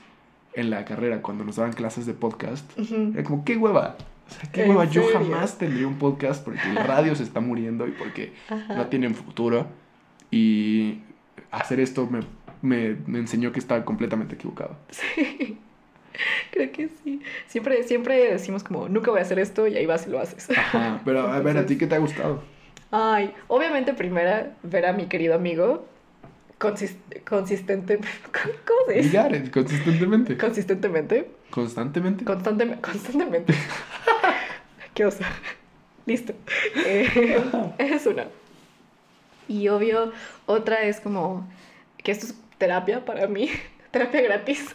en 0.54 0.70
la 0.70 0.84
carrera, 0.86 1.20
cuando 1.20 1.44
nos 1.44 1.56
daban 1.56 1.72
clases 1.74 2.06
de 2.06 2.14
podcast, 2.14 2.70
era 3.14 3.22
como, 3.24 3.44
qué 3.44 3.56
hueva. 3.58 3.96
O 4.28 4.30
sea, 4.30 4.50
qué 4.52 4.64
¿En 4.64 4.70
hueva. 4.70 4.84
Yo 4.86 5.02
jamás 5.12 5.58
tendría 5.58 5.86
un 5.86 5.98
podcast 5.98 6.44
porque 6.44 6.68
el 6.68 6.76
radio 6.76 7.14
se 7.14 7.22
está 7.22 7.40
muriendo 7.40 7.86
y 7.86 7.92
porque 7.92 8.32
Ajá. 8.48 8.74
no 8.74 8.86
tienen 8.86 9.14
futuro. 9.14 9.66
Y 10.30 11.00
hacer 11.50 11.80
esto 11.80 12.06
me, 12.10 12.20
me, 12.62 12.96
me 13.06 13.18
enseñó 13.20 13.52
que 13.52 13.60
estaba 13.60 13.84
completamente 13.84 14.34
equivocado. 14.34 14.76
Sí. 14.90 15.58
Creo 16.50 16.72
que 16.72 16.88
sí. 17.04 17.20
Siempre, 17.46 17.82
siempre 17.84 18.32
decimos 18.32 18.64
como, 18.64 18.88
nunca 18.88 19.10
voy 19.10 19.20
a 19.20 19.22
hacer 19.22 19.38
esto 19.38 19.66
y 19.68 19.76
ahí 19.76 19.84
vas 19.86 20.06
y 20.06 20.10
lo 20.10 20.18
haces. 20.18 20.48
Ajá, 20.50 21.00
pero 21.04 21.28
a 21.30 21.38
ver, 21.40 21.58
¿a 21.58 21.66
ti 21.66 21.76
qué 21.76 21.86
te 21.86 21.94
ha 21.94 21.98
gustado? 21.98 22.42
Ay, 22.90 23.32
obviamente 23.48 23.92
primera, 23.94 24.54
ver 24.62 24.86
a 24.86 24.92
mi 24.94 25.06
querido 25.06 25.34
amigo 25.34 25.86
consis- 26.58 26.96
consistente, 27.28 27.98
¿cómo 28.32 28.80
se 28.88 28.94
dice? 28.94 29.50
Consistentemente. 29.50 30.38
Consistentemente, 30.38 31.30
Constantemente. 31.50 32.24
constante, 32.24 32.76
constantemente. 32.80 33.54
Qué. 34.96 35.08
Listo. 36.06 36.32
Eh, 36.84 37.42
es 37.78 38.06
una. 38.06 38.26
Y 39.46 39.68
obvio, 39.68 40.12
otra 40.46 40.82
es 40.82 41.00
como 41.00 41.46
que 41.98 42.10
esto 42.10 42.26
es 42.26 42.34
terapia 42.58 43.04
para 43.04 43.28
mí, 43.28 43.50
terapia 43.92 44.22
gratis. 44.22 44.74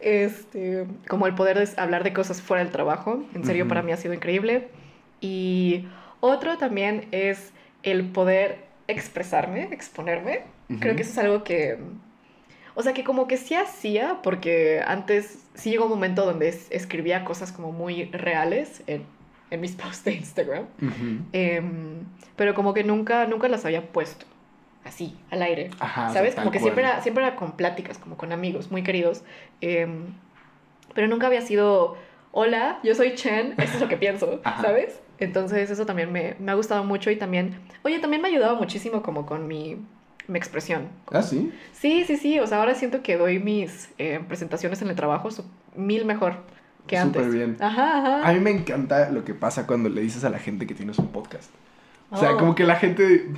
Este, 0.00 0.86
como 1.08 1.26
el 1.26 1.34
poder 1.34 1.58
de 1.58 1.80
hablar 1.80 2.04
de 2.04 2.12
cosas 2.12 2.40
fuera 2.40 2.62
del 2.62 2.72
trabajo, 2.72 3.24
en 3.34 3.44
serio 3.44 3.68
para 3.68 3.82
mí 3.82 3.92
ha 3.92 3.96
sido 3.96 4.14
increíble. 4.14 4.68
Y 5.20 5.86
otro 6.20 6.56
también 6.58 7.08
es 7.10 7.52
el 7.82 8.04
poder 8.04 8.64
expresarme, 8.86 9.68
exponerme. 9.72 10.42
Creo 10.80 10.96
que 10.96 11.02
eso 11.02 11.12
es 11.12 11.18
algo 11.18 11.44
que, 11.44 11.78
o 12.76 12.82
sea, 12.82 12.94
que 12.94 13.02
como 13.02 13.26
que 13.26 13.36
sí 13.38 13.54
hacía, 13.56 14.20
porque 14.22 14.82
antes 14.86 15.44
sí 15.54 15.70
llegó 15.70 15.86
un 15.86 15.90
momento 15.90 16.24
donde 16.24 16.48
es- 16.48 16.68
escribía 16.70 17.24
cosas 17.24 17.50
como 17.52 17.72
muy 17.72 18.04
reales 18.12 18.82
en, 18.86 19.04
en 19.50 19.60
mis 19.60 19.74
posts 19.82 20.04
de 20.04 20.12
Instagram. 20.14 20.66
Em, 21.32 22.04
pero 22.36 22.54
como 22.54 22.74
que 22.74 22.84
nunca, 22.84 23.26
nunca 23.26 23.48
las 23.48 23.64
había 23.64 23.82
puesto 23.92 24.26
así, 24.84 25.16
al 25.30 25.42
aire. 25.42 25.70
Ajá, 25.80 26.10
¿Sabes? 26.10 26.34
Como 26.36 26.50
que 26.52 26.58
cual. 26.58 26.62
siempre 26.74 26.84
era, 26.84 27.02
siempre 27.02 27.24
era 27.26 27.34
con 27.36 27.52
pláticas, 27.56 27.98
como 27.98 28.16
con 28.16 28.30
amigos 28.32 28.70
muy 28.70 28.82
queridos. 28.84 29.24
em, 29.60 30.14
pero 30.94 31.08
nunca 31.08 31.26
había 31.26 31.42
sido, 31.42 31.96
hola, 32.32 32.78
yo 32.82 32.94
soy 32.94 33.14
Chen, 33.14 33.54
esto 33.58 33.76
es 33.76 33.80
lo 33.80 33.88
que 33.88 33.96
pienso, 33.96 34.40
Ajá. 34.44 34.62
¿sabes? 34.62 35.00
Entonces 35.18 35.70
eso 35.70 35.86
también 35.86 36.12
me, 36.12 36.36
me 36.38 36.52
ha 36.52 36.54
gustado 36.54 36.84
mucho 36.84 37.10
y 37.10 37.16
también, 37.16 37.58
oye, 37.82 37.98
también 37.98 38.22
me 38.22 38.28
ha 38.28 38.30
ayudado 38.30 38.56
muchísimo 38.56 39.02
como 39.02 39.26
con 39.26 39.46
mi, 39.48 39.78
mi 40.28 40.38
expresión. 40.38 40.88
Ah, 41.12 41.22
sí. 41.22 41.52
Sí, 41.72 42.04
sí, 42.06 42.16
sí, 42.16 42.38
o 42.40 42.46
sea, 42.46 42.58
ahora 42.58 42.74
siento 42.74 43.02
que 43.02 43.16
doy 43.16 43.38
mis 43.38 43.90
eh, 43.98 44.20
presentaciones 44.26 44.82
en 44.82 44.88
el 44.88 44.96
trabajo 44.96 45.28
mil 45.76 46.04
mejor 46.04 46.34
que 46.86 46.96
antes. 46.98 47.22
Súper 47.24 47.36
bien. 47.38 47.56
Ajá, 47.60 47.98
ajá. 47.98 48.28
A 48.28 48.32
mí 48.32 48.40
me 48.40 48.50
encanta 48.50 49.10
lo 49.10 49.24
que 49.24 49.34
pasa 49.34 49.66
cuando 49.66 49.88
le 49.88 50.00
dices 50.00 50.24
a 50.24 50.30
la 50.30 50.38
gente 50.38 50.66
que 50.66 50.74
tienes 50.74 50.98
un 50.98 51.08
podcast. 51.08 51.50
O 52.10 52.16
sea, 52.16 52.32
Oh. 52.34 52.38
como 52.38 52.54
que 52.54 52.64
la 52.64 52.76
gente. 52.76 53.28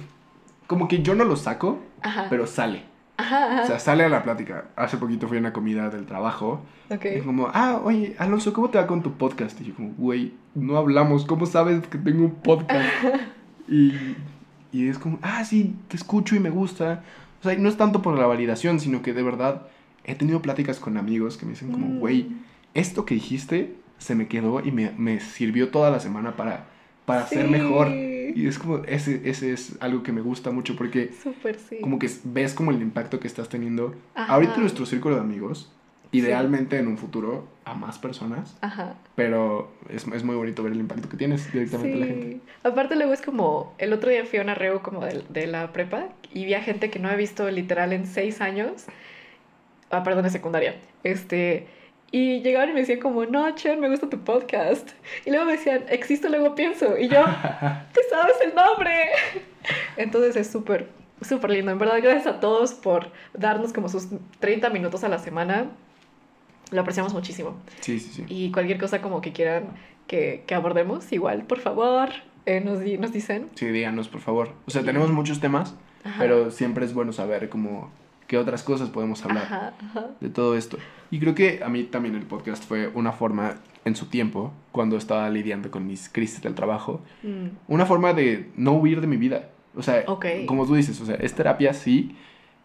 Como 0.66 0.86
que 0.88 1.00
yo 1.02 1.14
no 1.14 1.24
lo 1.24 1.36
saco, 1.36 1.78
Ajá. 2.02 2.26
pero 2.28 2.46
sale. 2.46 2.82
Ajá, 3.16 3.44
ajá. 3.52 3.62
O 3.62 3.66
sea, 3.66 3.78
sale 3.78 4.04
a 4.04 4.08
la 4.08 4.22
plática. 4.22 4.66
Hace 4.76 4.96
poquito 4.98 5.26
fui 5.26 5.38
a 5.38 5.40
una 5.40 5.52
comida 5.52 5.88
del 5.88 6.04
trabajo. 6.06 6.60
ok. 6.90 7.04
Y 7.16 7.20
como, 7.22 7.48
ah, 7.52 7.80
oye, 7.82 8.14
Alonso, 8.18 8.52
¿cómo 8.52 8.68
te 8.70 8.78
va 8.78 8.86
con 8.86 9.02
tu 9.02 9.12
podcast? 9.14 9.60
Y 9.60 9.64
yo 9.64 9.74
como, 9.74 9.92
güey, 9.96 10.34
no 10.54 10.76
hablamos, 10.76 11.24
¿cómo 11.24 11.46
sabes 11.46 11.86
que 11.88 11.98
tengo 11.98 12.24
un 12.26 12.34
podcast? 12.36 12.86
y, 13.68 13.92
y 14.72 14.88
es 14.88 14.98
como, 14.98 15.18
ah, 15.22 15.44
sí, 15.44 15.74
te 15.88 15.96
escucho 15.96 16.36
y 16.36 16.40
me 16.40 16.50
gusta. 16.50 17.02
O 17.40 17.42
sea, 17.48 17.56
no 17.58 17.68
es 17.68 17.76
tanto 17.76 18.02
por 18.02 18.18
la 18.18 18.26
validación, 18.26 18.80
sino 18.80 19.02
que 19.02 19.12
de 19.12 19.22
verdad 19.22 19.68
he 20.04 20.14
tenido 20.14 20.42
pláticas 20.42 20.78
con 20.80 20.96
amigos 20.96 21.36
que 21.36 21.46
me 21.46 21.52
dicen 21.52 21.70
como, 21.72 21.86
Mm. 21.86 21.98
güey, 21.98 22.28
esto 22.74 23.04
que 23.04 23.14
dijiste 23.14 23.74
se 23.98 24.14
me 24.14 24.28
quedó 24.28 24.60
y 24.64 24.70
me, 24.72 24.92
me 24.96 25.18
sirvió 25.20 25.70
toda 25.70 25.90
la 25.90 25.98
semana 26.00 26.36
para, 26.36 26.66
para 27.04 27.26
ser 27.26 27.48
mejor. 27.48 27.88
Y 27.88 28.46
es 28.46 28.58
como, 28.58 28.78
ese, 28.84 29.22
ese 29.28 29.52
es 29.52 29.76
algo 29.80 30.02
que 30.02 30.12
me 30.12 30.20
gusta 30.20 30.50
mucho 30.50 30.76
porque 30.76 31.10
Súper, 31.22 31.58
sí. 31.58 31.78
como 31.80 31.98
que 31.98 32.08
ves 32.24 32.52
como 32.54 32.70
el 32.70 32.80
impacto 32.82 33.18
que 33.18 33.26
estás 33.26 33.48
teniendo. 33.48 33.94
Ajá. 34.14 34.34
Ahorita 34.34 34.58
nuestro 34.58 34.86
círculo 34.86 35.14
de 35.16 35.22
amigos, 35.22 35.72
idealmente 36.12 36.78
en 36.78 36.88
un 36.88 36.96
futuro 36.98 37.46
a 37.64 37.74
más 37.74 37.98
personas, 37.98 38.56
Ajá. 38.62 38.94
pero 39.14 39.70
es, 39.90 40.06
es 40.06 40.24
muy 40.24 40.36
bonito 40.36 40.62
ver 40.62 40.72
el 40.72 40.80
impacto 40.80 41.08
que 41.08 41.16
tienes 41.18 41.52
directamente 41.52 41.92
en 41.92 42.00
la 42.00 42.06
gente. 42.06 42.32
Sí. 42.32 42.40
Aparte 42.64 42.96
luego 42.96 43.12
es 43.12 43.20
como, 43.20 43.74
el 43.78 43.92
otro 43.92 44.08
día 44.10 44.24
fui 44.24 44.38
a 44.38 44.42
una 44.42 44.54
reo 44.54 44.82
como 44.82 45.04
de, 45.04 45.22
de 45.28 45.46
la 45.46 45.72
prepa 45.72 46.08
y 46.32 46.44
vi 46.46 46.54
a 46.54 46.62
gente 46.62 46.90
que 46.90 46.98
no 46.98 47.10
he 47.10 47.16
visto 47.16 47.50
literal 47.50 47.92
en 47.92 48.06
seis 48.06 48.40
años. 48.40 48.86
Ah, 49.90 50.02
perdón, 50.02 50.24
de 50.24 50.30
secundaria. 50.30 50.76
Este, 51.04 51.66
Y 52.10 52.40
llegaban 52.40 52.70
y 52.70 52.72
me 52.72 52.80
decían 52.80 53.00
como, 53.00 53.26
no, 53.26 53.50
Chen, 53.54 53.80
me 53.80 53.88
gusta 53.90 54.08
tu 54.08 54.18
podcast. 54.20 54.90
Y 55.26 55.30
luego 55.30 55.44
me 55.44 55.52
decían, 55.52 55.84
existo, 55.90 56.28
luego 56.30 56.54
pienso. 56.54 56.96
Y 56.98 57.08
yo, 57.08 57.22
¿te 57.92 58.00
sabes 58.10 58.36
el 58.46 58.54
nombre? 58.54 59.10
Entonces 59.98 60.36
es 60.36 60.50
súper, 60.50 60.88
súper 61.20 61.50
lindo. 61.50 61.70
En 61.70 61.78
verdad, 61.78 61.98
gracias 62.02 62.26
a 62.26 62.40
todos 62.40 62.72
por 62.72 63.10
darnos 63.34 63.72
como 63.74 63.88
sus 63.90 64.08
30 64.40 64.70
minutos 64.70 65.04
a 65.04 65.08
la 65.08 65.18
semana. 65.18 65.66
Lo 66.70 66.80
apreciamos 66.82 67.14
muchísimo. 67.14 67.56
Sí, 67.80 67.98
sí, 68.00 68.10
sí. 68.12 68.24
Y 68.28 68.50
cualquier 68.52 68.78
cosa 68.78 69.00
como 69.00 69.20
que 69.20 69.32
quieran 69.32 69.64
que, 70.06 70.44
que 70.46 70.54
abordemos, 70.54 71.10
igual, 71.12 71.44
por 71.44 71.58
favor, 71.60 72.08
eh, 72.46 72.60
nos, 72.60 72.80
di- 72.80 72.98
nos 72.98 73.12
dicen. 73.12 73.48
Sí, 73.54 73.66
díganos, 73.66 74.08
por 74.08 74.20
favor. 74.20 74.50
O 74.66 74.70
sea, 74.70 74.82
tenemos 74.82 75.10
muchos 75.10 75.40
temas, 75.40 75.74
Ajá. 76.04 76.16
pero 76.18 76.50
siempre 76.50 76.84
es 76.84 76.94
bueno 76.94 77.12
saber 77.12 77.48
como 77.48 77.90
qué 78.26 78.36
otras 78.38 78.62
cosas 78.62 78.90
podemos 78.90 79.24
hablar 79.24 79.44
Ajá, 79.44 79.72
ajá. 79.90 80.06
de 80.20 80.28
todo 80.28 80.56
esto. 80.56 80.76
Y 81.10 81.18
creo 81.20 81.34
que 81.34 81.60
a 81.64 81.68
mí 81.70 81.84
también 81.84 82.14
el 82.14 82.22
podcast 82.24 82.64
fue 82.64 82.88
una 82.88 83.12
forma 83.12 83.56
en 83.86 83.96
su 83.96 84.06
tiempo, 84.06 84.52
cuando 84.72 84.98
estaba 84.98 85.30
lidiando 85.30 85.70
con 85.70 85.86
mis 85.86 86.10
crisis 86.10 86.42
del 86.42 86.54
trabajo, 86.54 87.00
Mm, 87.22 87.48
una 87.68 87.86
forma 87.86 88.12
de 88.12 88.50
no 88.56 88.72
huir 88.72 89.00
de 89.00 89.06
mi 89.06 89.16
vida. 89.16 89.48
O 89.74 89.82
sea, 89.82 90.04
Ok. 90.06 90.26
como 90.46 90.66
tú 90.66 90.74
dices, 90.74 91.00
o 91.00 91.06
sea, 91.06 91.14
es 91.14 91.34
terapia, 91.34 91.72
sí, 91.72 92.14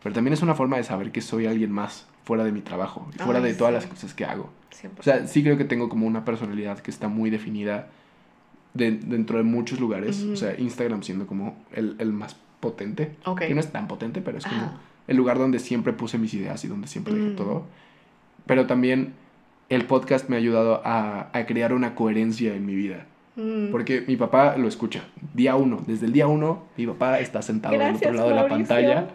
pero 0.01 0.13
también 0.13 0.33
es 0.33 0.41
una 0.41 0.55
forma 0.55 0.75
de 0.77 0.83
saber 0.83 1.11
que 1.13 1.21
soy 1.21 1.45
alguien 1.45 1.71
más 1.71 2.07
fuera 2.23 2.43
de 2.43 2.51
mi 2.51 2.61
trabajo, 2.61 3.07
y 3.13 3.17
fuera 3.19 3.39
Ay, 3.39 3.51
de 3.51 3.53
todas 3.55 3.73
sí. 3.73 3.79
las 3.81 3.85
cosas 3.87 4.13
que 4.13 4.25
hago. 4.25 4.49
100%. 4.71 4.99
O 4.99 5.03
sea, 5.03 5.27
sí 5.27 5.43
creo 5.43 5.57
que 5.57 5.65
tengo 5.65 5.89
como 5.89 6.07
una 6.07 6.23
personalidad 6.25 6.79
que 6.79 6.89
está 6.91 7.07
muy 7.07 7.29
definida 7.29 7.87
de- 8.73 8.91
dentro 8.91 9.37
de 9.37 9.43
muchos 9.43 9.79
lugares. 9.79 10.23
Ujú. 10.23 10.33
O 10.33 10.35
sea, 10.35 10.59
Instagram 10.59 11.03
siendo 11.03 11.27
como 11.27 11.55
el, 11.73 11.95
el 11.99 12.11
más 12.13 12.35
potente. 12.59 13.15
Ok. 13.25 13.41
Que 13.41 13.53
no 13.53 13.59
es 13.59 13.71
tan 13.71 13.87
potente, 13.87 14.21
pero 14.21 14.37
es 14.37 14.45
como 14.45 14.57
Ajá. 14.61 14.77
el 15.07 15.17
lugar 15.17 15.37
donde 15.37 15.59
siempre 15.59 15.93
puse 15.93 16.17
mis 16.17 16.33
ideas 16.33 16.63
y 16.65 16.67
donde 16.67 16.87
siempre 16.87 17.13
dije 17.13 17.31
Mm. 17.31 17.35
todo. 17.35 17.65
Pero 18.45 18.65
también 18.67 19.13
el 19.69 19.85
podcast 19.85 20.29
me 20.29 20.35
ha 20.37 20.39
ayudado 20.39 20.81
a, 20.85 21.29
a 21.37 21.45
crear 21.45 21.73
una 21.73 21.93
coherencia 21.95 22.55
en 22.55 22.65
mi 22.65 22.73
vida. 22.75 23.05
Mm. 23.35 23.69
Porque 23.71 24.03
mi 24.07 24.15
papá 24.15 24.57
lo 24.57 24.67
escucha. 24.67 25.03
Día 25.33 25.55
uno. 25.55 25.81
Desde 25.87 26.05
el 26.05 26.13
día 26.13 26.27
uno, 26.27 26.63
mi 26.77 26.85
papá 26.87 27.19
está 27.19 27.41
sentado 27.41 27.73
del 27.73 27.81
Gracias, 27.81 28.01
otro 28.11 28.13
lado 28.17 28.29
de 28.29 28.35
la 28.35 28.47
Mauricio. 28.47 28.75
pantalla 28.75 29.07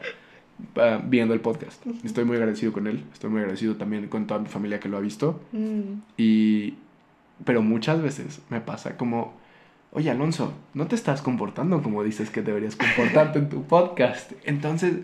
ah, 0.76 1.00
viendo 1.04 1.34
el 1.34 1.40
podcast. 1.40 1.84
Estoy 2.04 2.24
muy 2.24 2.36
agradecido 2.36 2.72
con 2.72 2.86
él. 2.86 3.04
Estoy 3.12 3.30
muy 3.30 3.40
agradecido 3.40 3.76
también 3.76 4.08
con 4.08 4.26
toda 4.26 4.40
mi 4.40 4.48
familia 4.48 4.80
que 4.80 4.88
lo 4.88 4.96
ha 4.96 5.00
visto. 5.00 5.40
Mm. 5.52 6.00
Y... 6.16 6.74
Pero 7.44 7.62
muchas 7.62 8.02
veces 8.02 8.40
me 8.50 8.60
pasa 8.60 8.96
como... 8.96 9.34
Oye, 9.92 10.10
Alonso, 10.10 10.52
no 10.74 10.86
te 10.86 10.96
estás 10.96 11.22
comportando 11.22 11.82
como 11.82 12.02
dices 12.02 12.30
que 12.30 12.42
deberías 12.42 12.76
comportarte 12.76 13.38
en 13.38 13.48
tu 13.48 13.62
podcast. 13.62 14.32
Entonces, 14.44 14.96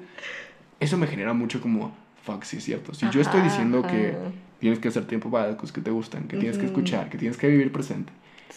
eso 0.81 0.99
me 0.99 1.07
genera 1.07 1.33
mucho 1.33 1.61
como... 1.61 1.95
Fuck, 2.25 2.45
sí 2.45 2.57
es 2.57 2.65
cierto. 2.65 2.95
Si 2.95 3.09
yo 3.11 3.21
estoy 3.21 3.41
Ajá, 3.41 3.49
diciendo 3.49 3.83
que 3.83 4.17
tienes 4.59 4.79
que 4.79 4.89
hacer 4.89 5.05
tiempo 5.05 5.31
para 5.31 5.49
las 5.49 5.57
cosas 5.57 5.73
que 5.73 5.83
te 5.83 5.91
gustan, 5.91 6.27
que 6.27 6.39
tienes 6.39 6.57
que 6.57 6.65
escuchar, 6.65 7.11
que 7.11 7.19
tienes 7.19 7.37
que 7.37 7.49
vivir 7.49 7.71
presente, 7.71 8.13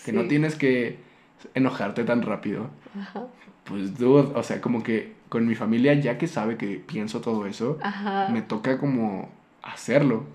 que 0.05 0.13
no 0.13 0.25
tienes 0.25 0.55
que 0.55 0.99
enojarte 1.53 2.05
tan 2.05 2.21
rápido, 2.21 2.69
Ajá. 2.97 3.27
pues 3.65 3.97
dude, 3.97 4.31
o 4.33 4.41
sea, 4.41 4.61
como 4.61 4.83
que 4.83 5.16
con 5.29 5.47
mi 5.47 5.55
familia, 5.55 5.93
ya 5.93 6.17
que 6.17 6.27
sabe 6.27 6.57
que 6.57 6.77
pienso 6.85 7.21
todo 7.21 7.45
eso, 7.45 7.77
Ajá. 7.81 8.29
me 8.31 8.41
toca 8.41 8.77
como 8.77 9.29
hacerlo. 9.61 10.25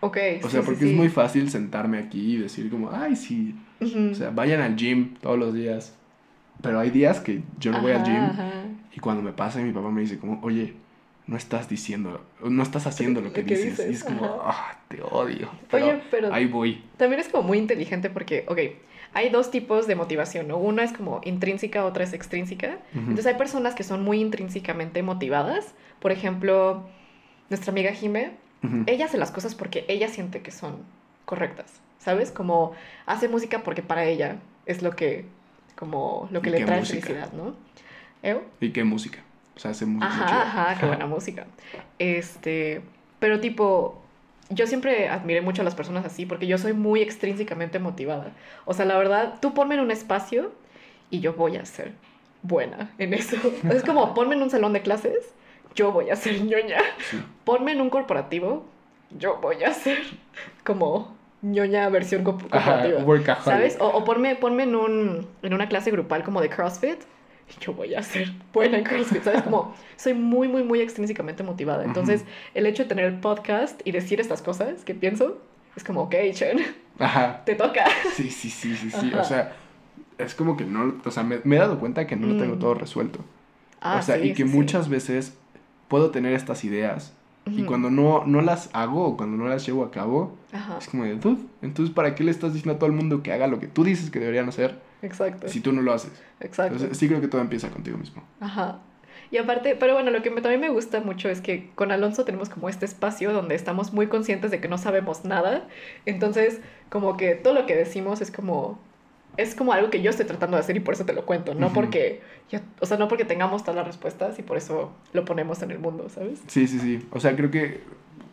Ok. 0.00 0.18
O 0.42 0.48
sea, 0.50 0.60
sí, 0.60 0.66
porque 0.66 0.84
sí. 0.84 0.90
es 0.90 0.96
muy 0.96 1.08
fácil 1.08 1.48
sentarme 1.50 1.98
aquí 1.98 2.34
y 2.34 2.36
decir 2.38 2.70
como, 2.70 2.90
ay, 2.90 3.16
sí, 3.16 3.54
Ujú. 3.80 4.10
o 4.10 4.14
sea, 4.14 4.30
vayan 4.30 4.60
al 4.60 4.76
gym 4.76 5.14
todos 5.20 5.38
los 5.38 5.54
días. 5.54 5.94
Pero 6.60 6.78
hay 6.78 6.90
días 6.90 7.20
que 7.20 7.42
yo 7.58 7.72
no 7.72 7.80
voy 7.80 7.92
al 7.92 8.04
gym 8.04 8.24
ajá. 8.24 8.50
y 8.94 9.00
cuando 9.00 9.22
me 9.22 9.32
pasa 9.32 9.58
mi 9.60 9.72
papá 9.72 9.90
me 9.90 10.02
dice 10.02 10.18
como, 10.18 10.40
oye, 10.42 10.74
no 11.26 11.36
estás 11.36 11.68
diciendo, 11.68 12.24
no 12.44 12.62
estás 12.62 12.86
haciendo 12.86 13.20
lo 13.20 13.32
que, 13.32 13.42
Lo 13.42 13.46
que 13.48 13.56
dices. 13.56 13.90
Y 13.90 13.94
es 13.94 14.04
como, 14.04 14.42
ah, 14.44 14.76
te 14.88 15.00
odio. 15.02 15.48
Pero 15.70 15.86
Oye, 15.86 16.00
pero 16.10 16.32
ahí 16.32 16.46
voy. 16.46 16.82
también 16.96 17.20
es 17.20 17.28
como 17.28 17.44
muy 17.44 17.58
inteligente 17.58 18.10
porque, 18.10 18.44
ok, 18.48 18.58
hay 19.14 19.28
dos 19.28 19.50
tipos 19.50 19.86
de 19.86 19.94
motivación, 19.94 20.48
¿no? 20.48 20.56
Una 20.56 20.84
es 20.84 20.92
como 20.92 21.20
intrínseca, 21.24 21.84
otra 21.84 22.04
es 22.04 22.12
extrínseca. 22.12 22.78
Entonces 22.94 23.26
hay 23.26 23.34
personas 23.34 23.74
que 23.74 23.82
son 23.84 24.02
muy 24.02 24.20
intrínsecamente 24.20 25.02
motivadas. 25.02 25.74
Por 26.00 26.12
ejemplo, 26.12 26.84
nuestra 27.50 27.72
amiga 27.72 27.92
Jime, 27.92 28.32
ella 28.86 29.06
hace 29.06 29.18
las 29.18 29.30
cosas 29.30 29.54
porque 29.54 29.84
ella 29.88 30.08
siente 30.08 30.40
que 30.40 30.50
son 30.50 30.76
correctas, 31.24 31.80
¿sabes? 31.98 32.30
Como 32.30 32.72
hace 33.06 33.28
música 33.28 33.62
porque 33.62 33.82
para 33.82 34.04
ella 34.04 34.36
es 34.66 34.82
lo 34.82 34.92
que, 34.92 35.26
como, 35.76 36.28
lo 36.30 36.40
que 36.42 36.48
¿Y 36.50 36.52
le 36.52 36.64
trae 36.64 36.80
música? 36.80 37.00
felicidad, 37.06 37.32
¿no? 37.32 37.54
¿Eh? 38.22 38.40
¿Y 38.60 38.70
qué 38.70 38.84
música? 38.84 39.18
O 39.56 39.58
sea, 39.58 39.72
hace 39.72 39.84
música. 39.84 40.06
Ajá, 40.06 40.42
ajá, 40.70 40.80
qué 40.80 40.86
buena 40.86 41.06
música. 41.16 41.46
Este, 41.98 42.80
pero 43.18 43.40
tipo, 43.40 44.01
yo 44.54 44.66
siempre 44.66 45.08
admiré 45.08 45.40
mucho 45.40 45.62
a 45.62 45.64
las 45.64 45.74
personas 45.74 46.04
así 46.04 46.26
porque 46.26 46.46
yo 46.46 46.58
soy 46.58 46.72
muy 46.72 47.00
extrínsecamente 47.02 47.78
motivada. 47.78 48.32
O 48.64 48.74
sea, 48.74 48.84
la 48.84 48.96
verdad, 48.96 49.34
tú 49.40 49.54
ponme 49.54 49.74
en 49.74 49.80
un 49.80 49.90
espacio 49.90 50.52
y 51.10 51.20
yo 51.20 51.34
voy 51.34 51.56
a 51.56 51.64
ser 51.64 51.92
buena 52.42 52.90
en 52.98 53.14
eso. 53.14 53.36
Es 53.70 53.82
como 53.82 54.14
ponme 54.14 54.34
en 54.34 54.42
un 54.42 54.50
salón 54.50 54.72
de 54.72 54.82
clases, 54.82 55.34
yo 55.74 55.92
voy 55.92 56.10
a 56.10 56.16
ser 56.16 56.42
ñoña. 56.44 56.78
Sí. 57.10 57.22
Ponme 57.44 57.72
en 57.72 57.80
un 57.80 57.90
corporativo, 57.90 58.66
yo 59.18 59.38
voy 59.40 59.62
a 59.64 59.72
ser 59.72 59.98
como 60.64 61.16
ñoña 61.42 61.88
versión 61.88 62.22
Ajá, 62.50 62.82
corporativa. 62.82 63.34
¿Sabes? 63.42 63.76
O, 63.80 63.88
o 63.88 64.04
ponme, 64.04 64.36
ponme 64.36 64.64
en, 64.64 64.74
un, 64.76 65.26
en 65.42 65.54
una 65.54 65.68
clase 65.68 65.90
grupal 65.90 66.22
como 66.24 66.40
de 66.40 66.48
CrossFit. 66.48 67.00
Yo 67.60 67.72
voy 67.74 67.94
a 67.94 68.02
ser 68.02 68.32
buena 68.52 68.78
en 68.78 68.84
CrossFit, 68.84 69.22
¿sabes? 69.22 69.42
Como 69.42 69.74
soy 69.96 70.14
muy, 70.14 70.48
muy, 70.48 70.62
muy 70.64 70.80
extrínsecamente 70.80 71.42
motivada. 71.42 71.84
Entonces, 71.84 72.24
el 72.54 72.66
hecho 72.66 72.82
de 72.84 72.88
tener 72.88 73.04
el 73.06 73.18
podcast 73.20 73.80
y 73.84 73.92
decir 73.92 74.20
estas 74.20 74.42
cosas 74.42 74.84
que 74.84 74.94
pienso, 74.94 75.38
es 75.76 75.84
como, 75.84 76.02
ok, 76.02 76.14
Chen, 76.32 76.58
Ajá. 76.98 77.42
te 77.44 77.54
toca. 77.54 77.84
Sí, 78.14 78.30
sí, 78.30 78.50
sí, 78.50 78.76
sí, 78.76 78.90
sí. 78.90 79.08
Ajá. 79.12 79.20
O 79.20 79.24
sea, 79.24 79.52
es 80.18 80.34
como 80.34 80.56
que 80.56 80.64
no, 80.64 80.94
o 81.04 81.10
sea, 81.10 81.22
me, 81.22 81.40
me 81.44 81.56
he 81.56 81.58
dado 81.58 81.78
cuenta 81.78 82.06
que 82.06 82.16
no 82.16 82.26
lo 82.28 82.36
tengo 82.36 82.56
Mm. 82.56 82.58
todo 82.58 82.74
resuelto. 82.74 83.20
Ah, 83.80 83.96
o 83.98 84.02
sea, 84.02 84.16
sí, 84.16 84.28
y 84.28 84.34
que 84.34 84.44
sí, 84.44 84.48
sí. 84.50 84.56
muchas 84.56 84.88
veces 84.88 85.36
puedo 85.88 86.10
tener 86.10 86.32
estas 86.34 86.64
ideas 86.64 87.12
y 87.50 87.64
cuando 87.64 87.90
no, 87.90 88.24
no 88.24 88.40
las 88.40 88.70
hago 88.72 89.04
o 89.04 89.16
cuando 89.16 89.36
no 89.36 89.48
las 89.48 89.66
llevo 89.66 89.82
a 89.84 89.90
cabo, 89.90 90.36
Ajá, 90.52 90.78
es 90.78 90.86
como 90.88 91.02
de, 91.02 91.16
dude, 91.16 91.42
entonces 91.60 91.92
¿para 91.92 92.14
qué 92.14 92.22
le 92.22 92.30
estás 92.30 92.54
diciendo 92.54 92.76
a 92.76 92.78
todo 92.78 92.88
el 92.88 92.94
mundo 92.94 93.22
que 93.24 93.32
haga 93.32 93.48
lo 93.48 93.58
que 93.58 93.66
tú 93.66 93.82
dices 93.82 94.10
que 94.10 94.20
deberían 94.20 94.48
hacer 94.48 94.78
exacto. 95.02 95.48
si 95.48 95.60
tú 95.60 95.72
no 95.72 95.82
lo 95.82 95.92
haces? 95.92 96.12
Exacto. 96.40 96.74
Entonces, 96.74 96.96
sí 96.98 97.08
creo 97.08 97.20
que 97.20 97.28
todo 97.28 97.40
empieza 97.40 97.68
contigo 97.70 97.98
mismo. 97.98 98.22
Ajá. 98.40 98.78
Y 99.30 99.38
aparte, 99.38 99.76
pero 99.76 99.94
bueno, 99.94 100.10
lo 100.10 100.22
que 100.22 100.30
me- 100.30 100.40
también 100.42 100.60
me 100.60 100.68
gusta 100.68 101.00
mucho 101.00 101.28
es 101.30 101.40
que 101.40 101.70
con 101.74 101.90
Alonso 101.90 102.24
tenemos 102.24 102.48
como 102.50 102.68
este 102.68 102.84
espacio 102.84 103.32
donde 103.32 103.54
estamos 103.54 103.92
muy 103.92 104.06
conscientes 104.08 104.50
de 104.50 104.60
que 104.60 104.68
no 104.68 104.76
sabemos 104.78 105.24
nada. 105.24 105.66
Entonces, 106.06 106.60
como 106.90 107.16
que 107.16 107.34
todo 107.34 107.54
lo 107.54 107.64
que 107.66 107.74
decimos 107.76 108.20
es 108.20 108.30
como 108.30 108.78
es 109.38 109.54
como 109.54 109.72
algo 109.72 109.88
que 109.88 110.02
yo 110.02 110.10
estoy 110.10 110.26
tratando 110.26 110.58
de 110.58 110.60
hacer 110.62 110.76
y 110.76 110.80
por 110.80 110.92
eso 110.92 111.06
te 111.06 111.14
lo 111.14 111.24
cuento, 111.24 111.54
no 111.54 111.72
porque 111.72 112.20
o 112.80 112.84
sea, 112.84 112.98
no 112.98 113.08
porque 113.08 113.24
tengamos 113.24 113.62
todas 113.62 113.76
las 113.76 113.86
respuestas 113.86 114.38
y 114.38 114.42
por 114.42 114.58
eso 114.58 114.92
lo 115.14 115.24
ponemos 115.24 115.62
en 115.62 115.70
el 115.70 115.78
mundo, 115.78 116.10
¿sabes? 116.10 116.40
Sí, 116.48 116.66
sí, 116.66 116.78
sí. 116.78 117.06
O 117.10 117.18
sea, 117.18 117.34
creo 117.34 117.50
que 117.50 117.80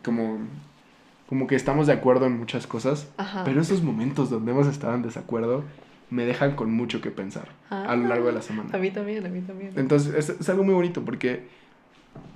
como, 0.04 0.36
como 1.26 1.46
que 1.46 1.54
estamos 1.54 1.86
de 1.86 1.94
acuerdo 1.94 2.26
en 2.26 2.38
muchas 2.38 2.66
cosas, 2.66 3.08
Ajá. 3.16 3.44
pero 3.46 3.62
esos 3.62 3.82
momentos 3.82 4.28
donde 4.28 4.52
hemos 4.52 4.66
estado 4.66 4.94
en 4.94 5.00
desacuerdo 5.00 5.64
me 6.10 6.24
dejan 6.26 6.56
con 6.56 6.72
mucho 6.72 7.00
que 7.00 7.10
pensar 7.10 7.48
a 7.70 7.94
lo 7.96 8.08
largo 8.08 8.26
de 8.26 8.32
la 8.32 8.42
semana. 8.42 8.70
A 8.72 8.78
mí 8.78 8.90
también, 8.90 9.24
a 9.24 9.28
mí 9.28 9.40
también. 9.40 9.72
Entonces, 9.76 10.14
es, 10.14 10.40
es 10.40 10.48
algo 10.48 10.64
muy 10.64 10.74
bonito 10.74 11.04
porque, 11.04 11.44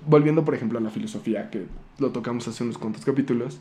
volviendo 0.07 0.45
por 0.45 0.54
ejemplo 0.54 0.78
a 0.78 0.83
la 0.83 0.90
filosofía, 0.90 1.50
que 1.50 1.66
lo 1.99 2.11
tocamos 2.11 2.47
hace 2.49 2.62
unos 2.64 2.78
cuantos 2.78 3.04
capítulos, 3.04 3.61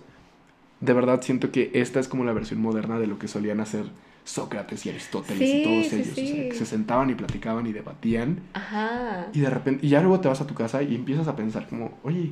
de 0.82 0.93
verdad 0.93 1.22
siento 1.22 1.51
que 1.51 1.72
esta 1.74 2.00
es 2.00 2.08
como 2.08 2.25
la 2.25 2.34
versión 2.34 2.62
moderna 2.62 3.00
de 3.00 3.08
lo 3.08 3.17
que 3.17 3.27
solían 3.27 3.60
hacer 3.60 3.86
Sócrates 4.25 4.86
y 4.86 4.89
Aristóteles 4.89 5.50
Sí, 5.50 5.62
y 5.62 5.63
todos 5.63 5.88
sí, 5.88 5.96
ellos. 5.96 6.12
O 6.12 6.15
sea, 6.15 6.25
sí. 6.25 6.50
que 6.50 6.55
se 6.55 6.65
sentaban 6.65 7.10
y 7.10 7.15
platicaban 7.15 7.65
y 7.67 7.74
debatían. 7.74 8.39
Ajá. 8.53 9.27
Y 9.34 9.39
de 9.41 9.50
repente, 9.50 9.86
y 9.86 9.89
ya 9.89 10.01
luego 10.01 10.20
te 10.20 10.27
vas 10.29 10.41
a 10.41 10.48
tu 10.48 10.53
casa 10.53 10.82
y 10.84 10.96
empiezas 10.96 11.27
a 11.27 11.36
pensar 11.36 11.67
como, 11.67 11.98
oye, 12.03 12.32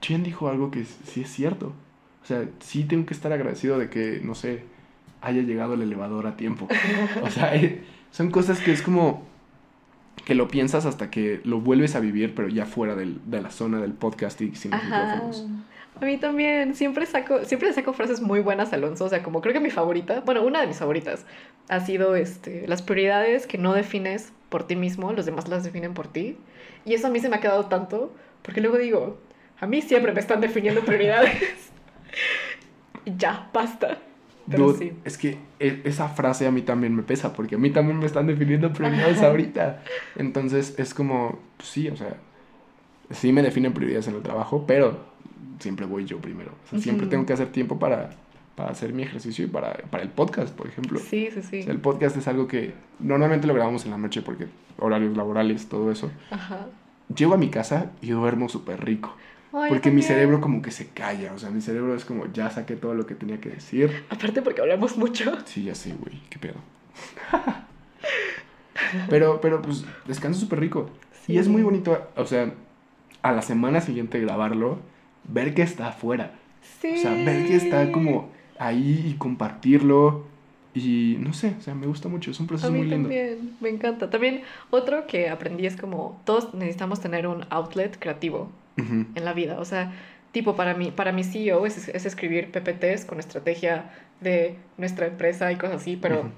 Chen 0.00 0.22
dijo 0.22 0.48
algo 0.48 0.70
que 0.70 0.84
sí 0.84 1.22
es 1.22 1.30
cierto. 1.30 1.72
O 2.22 2.26
sea, 2.26 2.48
sí 2.60 2.84
tengo 2.84 3.06
que 3.06 3.14
estar 3.14 3.32
agradecido 3.32 3.78
de 3.78 3.88
que, 3.88 4.20
no 4.22 4.34
sé, 4.34 4.64
haya 5.26 5.42
llegado 5.42 5.74
el 5.74 5.82
elevador 5.82 6.26
a 6.26 6.36
tiempo. 6.36 6.68
O 7.22 7.30
sea, 7.30 7.54
eh, 7.54 7.82
son 8.10 8.30
cosas 8.30 8.60
que 8.60 8.72
es 8.72 8.82
como 8.82 9.24
que 10.24 10.34
lo 10.34 10.48
piensas 10.48 10.86
hasta 10.86 11.10
que 11.10 11.40
lo 11.44 11.60
vuelves 11.60 11.94
a 11.94 12.00
vivir, 12.00 12.34
pero 12.34 12.48
ya 12.48 12.64
fuera 12.66 12.94
del- 12.94 13.20
de 13.30 13.40
la 13.42 13.50
zona 13.50 13.80
del 13.80 13.92
podcast 13.92 14.40
y 14.40 14.54
sin 14.56 14.70
los 14.72 14.82
micrófonos. 14.82 15.46
A 16.00 16.04
mí 16.04 16.18
también, 16.18 16.74
siempre 16.74 17.06
saco, 17.06 17.44
siempre 17.44 17.72
saco 17.72 17.92
frases 17.94 18.20
muy 18.20 18.40
buenas 18.40 18.72
Alonso, 18.72 19.04
o 19.06 19.08
sea, 19.08 19.22
como 19.22 19.40
creo 19.40 19.54
que 19.54 19.60
mi 19.60 19.70
favorita, 19.70 20.20
bueno, 20.26 20.42
una 20.44 20.60
de 20.60 20.66
mis 20.66 20.76
favoritas 20.78 21.24
ha 21.68 21.80
sido 21.80 22.16
este, 22.16 22.66
las 22.68 22.82
prioridades 22.82 23.46
que 23.46 23.56
no 23.56 23.72
defines 23.72 24.32
por 24.50 24.66
ti 24.66 24.76
mismo, 24.76 25.12
los 25.12 25.24
demás 25.26 25.48
las 25.48 25.64
definen 25.64 25.94
por 25.94 26.06
ti. 26.08 26.36
Y 26.84 26.94
eso 26.94 27.06
a 27.06 27.10
mí 27.10 27.18
se 27.20 27.28
me 27.30 27.36
ha 27.36 27.40
quedado 27.40 27.66
tanto, 27.66 28.14
porque 28.42 28.60
luego 28.60 28.76
digo, 28.78 29.18
a 29.58 29.66
mí 29.66 29.80
siempre 29.80 30.12
me 30.12 30.20
están 30.20 30.40
definiendo 30.40 30.82
prioridades. 30.82 31.70
Ya, 33.18 33.48
basta. 33.52 33.98
Pero 34.48 34.72
Dude, 34.72 34.78
sí. 34.78 34.92
Es 35.04 35.18
que 35.18 35.38
e- 35.58 35.80
esa 35.84 36.08
frase 36.08 36.46
a 36.46 36.50
mí 36.50 36.62
también 36.62 36.94
me 36.94 37.02
pesa, 37.02 37.32
porque 37.32 37.56
a 37.56 37.58
mí 37.58 37.70
también 37.70 37.98
me 37.98 38.06
están 38.06 38.26
definiendo 38.26 38.72
prioridades 38.72 39.20
ahorita. 39.22 39.82
Entonces 40.16 40.74
es 40.78 40.94
como, 40.94 41.38
pues 41.56 41.68
sí, 41.68 41.88
o 41.88 41.96
sea, 41.96 42.16
sí 43.10 43.32
me 43.32 43.42
definen 43.42 43.72
prioridades 43.72 44.08
en 44.08 44.14
el 44.14 44.22
trabajo, 44.22 44.64
pero 44.66 44.98
siempre 45.58 45.86
voy 45.86 46.04
yo 46.04 46.18
primero. 46.18 46.52
O 46.66 46.70
sea, 46.70 46.78
siempre 46.78 47.06
tengo 47.06 47.26
que 47.26 47.32
hacer 47.32 47.48
tiempo 47.48 47.78
para, 47.78 48.10
para 48.54 48.70
hacer 48.70 48.92
mi 48.92 49.02
ejercicio 49.02 49.44
y 49.44 49.48
para, 49.48 49.74
para 49.90 50.02
el 50.02 50.10
podcast, 50.10 50.54
por 50.54 50.66
ejemplo. 50.66 50.98
Sí, 50.98 51.28
sí, 51.32 51.42
sí. 51.42 51.60
O 51.60 51.62
sea, 51.64 51.72
el 51.72 51.80
podcast 51.80 52.16
es 52.16 52.28
algo 52.28 52.46
que 52.46 52.74
normalmente 53.00 53.46
lo 53.46 53.54
grabamos 53.54 53.84
en 53.84 53.90
la 53.90 53.98
noche 53.98 54.22
porque 54.22 54.46
horarios 54.78 55.16
laborales, 55.16 55.68
todo 55.68 55.90
eso. 55.90 56.10
Ajá. 56.30 56.66
Llego 57.14 57.34
a 57.34 57.36
mi 57.36 57.50
casa 57.50 57.92
y 58.02 58.10
duermo 58.10 58.48
súper 58.48 58.84
rico. 58.84 59.14
Ay, 59.58 59.70
Porque 59.70 59.90
mi 59.90 60.02
cerebro 60.02 60.40
como 60.40 60.60
que 60.60 60.70
se 60.70 60.88
calla, 60.88 61.32
o 61.32 61.38
sea, 61.38 61.48
mi 61.50 61.62
cerebro 61.62 61.94
es 61.94 62.04
como, 62.04 62.30
ya 62.30 62.50
saqué 62.50 62.76
todo 62.76 62.92
lo 62.94 63.06
que 63.06 63.14
tenía 63.14 63.40
que 63.40 63.48
decir. 63.48 64.04
Aparte 64.10 64.42
porque 64.42 64.60
hablamos 64.60 64.98
mucho. 64.98 65.34
Sí, 65.46 65.64
ya 65.64 65.74
sé, 65.74 65.94
güey, 65.94 66.20
qué 66.28 66.38
pedo. 66.38 66.56
pero, 69.08 69.40
pero, 69.40 69.62
pues, 69.62 69.84
descanso 70.06 70.40
súper 70.40 70.60
rico. 70.60 70.90
Y 71.26 71.38
es 71.38 71.48
muy 71.48 71.62
bonito, 71.62 72.06
o 72.16 72.26
sea, 72.26 72.52
a 73.22 73.32
la 73.32 73.40
semana 73.40 73.80
siguiente 73.80 74.20
grabarlo, 74.20 74.78
ver 75.24 75.54
que 75.54 75.62
está 75.62 75.88
afuera. 75.88 76.32
Sí. 76.80 76.94
O 76.94 77.00
sea, 77.00 77.12
ver 77.12 77.46
que 77.46 77.56
está 77.56 77.90
como 77.92 78.30
ahí 78.58 79.06
y 79.06 79.14
compartirlo. 79.14 80.26
Y 80.74 81.16
no 81.20 81.32
sé, 81.32 81.54
o 81.58 81.62
sea, 81.62 81.74
me 81.74 81.86
gusta 81.86 82.08
mucho, 82.08 82.30
es 82.30 82.38
un 82.38 82.44
A 82.44 82.48
proceso 82.48 82.70
mí 82.70 82.80
muy 82.80 82.88
lindo. 82.88 83.08
también, 83.08 83.56
me 83.60 83.70
encanta. 83.70 84.10
También 84.10 84.42
otro 84.68 85.06
que 85.06 85.30
aprendí 85.30 85.64
es 85.64 85.76
como 85.76 86.20
todos 86.26 86.52
necesitamos 86.52 87.00
tener 87.00 87.26
un 87.26 87.46
outlet 87.48 87.98
creativo 87.98 88.50
Ujú. 88.78 89.06
en 89.14 89.24
la 89.24 89.32
vida. 89.32 89.58
O 89.60 89.64
sea, 89.64 89.92
tipo 90.32 90.56
para 90.56 90.74
mí, 90.74 90.90
para 90.92 91.12
mi 91.12 91.24
CEO 91.24 91.66
es, 91.66 91.88
es 91.88 92.06
escribir 92.06 92.50
PPTs 92.52 93.04
con 93.04 93.18
estrategia 93.20 93.90
de 94.20 94.58
nuestra 94.76 95.06
empresa 95.06 95.50
y 95.52 95.56
cosas 95.56 95.76
así, 95.82 95.96
pero 95.96 96.20
Ujú. 96.20 96.32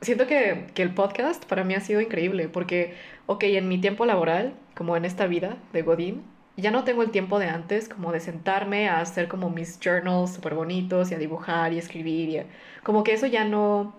siento 0.00 0.26
que, 0.26 0.66
que 0.74 0.82
el 0.82 0.94
podcast 0.94 1.44
para 1.46 1.64
mí 1.64 1.74
ha 1.74 1.80
sido 1.80 2.00
increíble 2.00 2.48
porque, 2.48 2.94
ok, 3.26 3.44
en 3.44 3.68
mi 3.68 3.80
tiempo 3.80 4.06
laboral, 4.06 4.54
como 4.76 4.96
en 4.96 5.04
esta 5.04 5.26
vida 5.26 5.58
de 5.72 5.82
Godín, 5.82 6.24
ya 6.56 6.70
no 6.70 6.84
tengo 6.84 7.02
el 7.02 7.10
tiempo 7.10 7.38
de 7.38 7.48
antes 7.48 7.88
como 7.88 8.12
de 8.12 8.20
sentarme 8.20 8.88
a 8.88 9.00
hacer 9.00 9.28
como 9.28 9.50
mis 9.50 9.78
journals 9.80 10.34
súper 10.34 10.54
bonitos 10.54 11.10
y 11.10 11.14
a 11.14 11.18
dibujar 11.18 11.72
y 11.72 11.78
escribir 11.78 12.28
y 12.28 12.38
a- 12.38 12.46
como 12.82 13.04
que 13.04 13.14
eso 13.14 13.26
ya 13.26 13.44
no, 13.44 13.94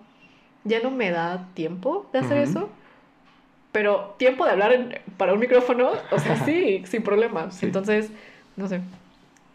ya 0.64 0.80
no 0.80 0.90
me 0.90 1.10
da 1.10 1.50
tiempo 1.54 2.08
de 2.12 2.18
hacer 2.20 2.38
Ujú. 2.38 2.50
eso. 2.50 2.70
Pero 3.74 4.14
tiempo 4.18 4.44
de 4.46 4.52
hablar 4.52 4.72
en- 4.72 4.94
para 5.16 5.34
un 5.34 5.40
micrófono, 5.40 5.90
o 6.12 6.18
sea, 6.20 6.36
sí, 6.46 6.82
sin 6.86 7.02
problema. 7.02 7.50
Sí. 7.50 7.66
Entonces, 7.66 8.08
no 8.56 8.68
sé. 8.68 8.80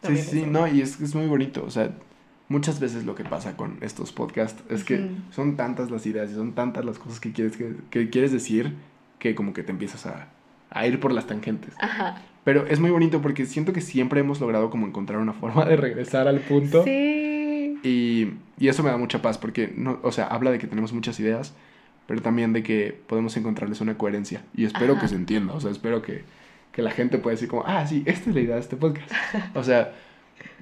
Sí, 0.04 0.18
sí, 0.18 0.40
eso. 0.40 0.48
no, 0.48 0.68
y 0.68 0.82
es, 0.82 1.00
es 1.00 1.16
muy 1.16 1.26
bonito, 1.28 1.64
o 1.66 1.72
sea, 1.72 1.90
muchas 2.50 2.82
veces 2.82 3.06
lo 3.06 3.16
que 3.16 3.24
pasa 3.24 3.56
con 3.56 3.78
estos 3.82 4.12
podcasts 4.12 4.62
es 4.70 4.84
que 4.84 5.10
son 5.32 5.56
tantas 5.56 5.90
las 5.90 6.06
ideas 6.06 6.30
y 6.32 6.36
son 6.36 6.52
tantas 6.54 6.84
las 6.84 7.00
cosas 7.00 7.22
que 7.22 7.32
quieres, 7.32 7.56
que, 7.56 7.76
que 7.90 8.10
quieres 8.10 8.34
decir 8.34 8.74
que 9.20 9.36
como 9.36 9.54
que 9.54 9.64
te 9.64 9.72
empiezas 9.72 10.06
a, 10.06 10.28
a 10.70 10.86
ir 10.86 11.00
por 11.00 11.14
las 11.14 11.26
tangentes. 11.26 11.74
Ajá. 11.80 12.22
Pero 12.44 12.66
es 12.68 12.80
muy 12.82 12.90
bonito 12.92 13.22
porque 13.22 13.46
siento 13.46 13.72
que 13.74 13.82
siempre 13.82 14.20
hemos 14.20 14.42
logrado 14.42 14.70
como 14.70 14.86
encontrar 14.86 15.20
una 15.20 15.34
forma 15.34 15.64
de 15.66 15.78
regresar 15.78 16.28
al 16.28 16.40
punto. 16.42 16.84
Sí. 16.84 17.78
Y, 17.84 18.34
y 18.58 18.68
eso 18.68 18.84
me 18.84 18.90
da 18.90 18.98
mucha 18.98 19.22
paz 19.22 19.38
porque, 19.38 19.74
no, 19.78 20.00
o 20.04 20.12
sea, 20.12 20.26
habla 20.28 20.52
de 20.52 20.60
que 20.60 20.68
tenemos 20.68 20.92
muchas 20.94 21.20
ideas, 21.20 21.54
pero 22.10 22.24
también 22.24 22.54
de 22.54 22.64
que 22.64 23.00
podemos 23.06 23.38
encontrarles 23.38 23.82
una 23.82 23.96
coherencia. 24.00 24.42
Y 24.56 24.66
espero 24.66 24.94
Ajá. 24.94 25.02
que 25.04 25.08
se 25.10 25.16
entienda, 25.16 25.54
o 25.54 25.62
sea, 25.62 25.70
espero 25.70 26.02
que, 26.02 26.24
que 26.72 26.82
la 26.82 26.90
gente 26.90 27.20
pueda 27.20 27.36
decir 27.36 27.48
como, 27.48 27.64
ah, 27.68 27.86
sí, 27.86 28.02
esta 28.08 28.32
es 28.32 28.36
la 28.36 28.42
idea 28.42 28.56
de 28.56 28.62
este 28.62 28.76
podcast. 28.78 29.12
O 29.54 29.64
sea, 29.64 29.94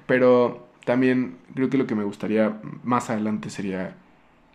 pero 0.06 0.68
también 0.84 1.36
creo 1.54 1.70
que 1.70 1.78
lo 1.78 1.86
que 1.86 1.94
me 1.94 2.04
gustaría 2.04 2.60
más 2.84 3.08
adelante 3.08 3.48
sería 3.50 3.94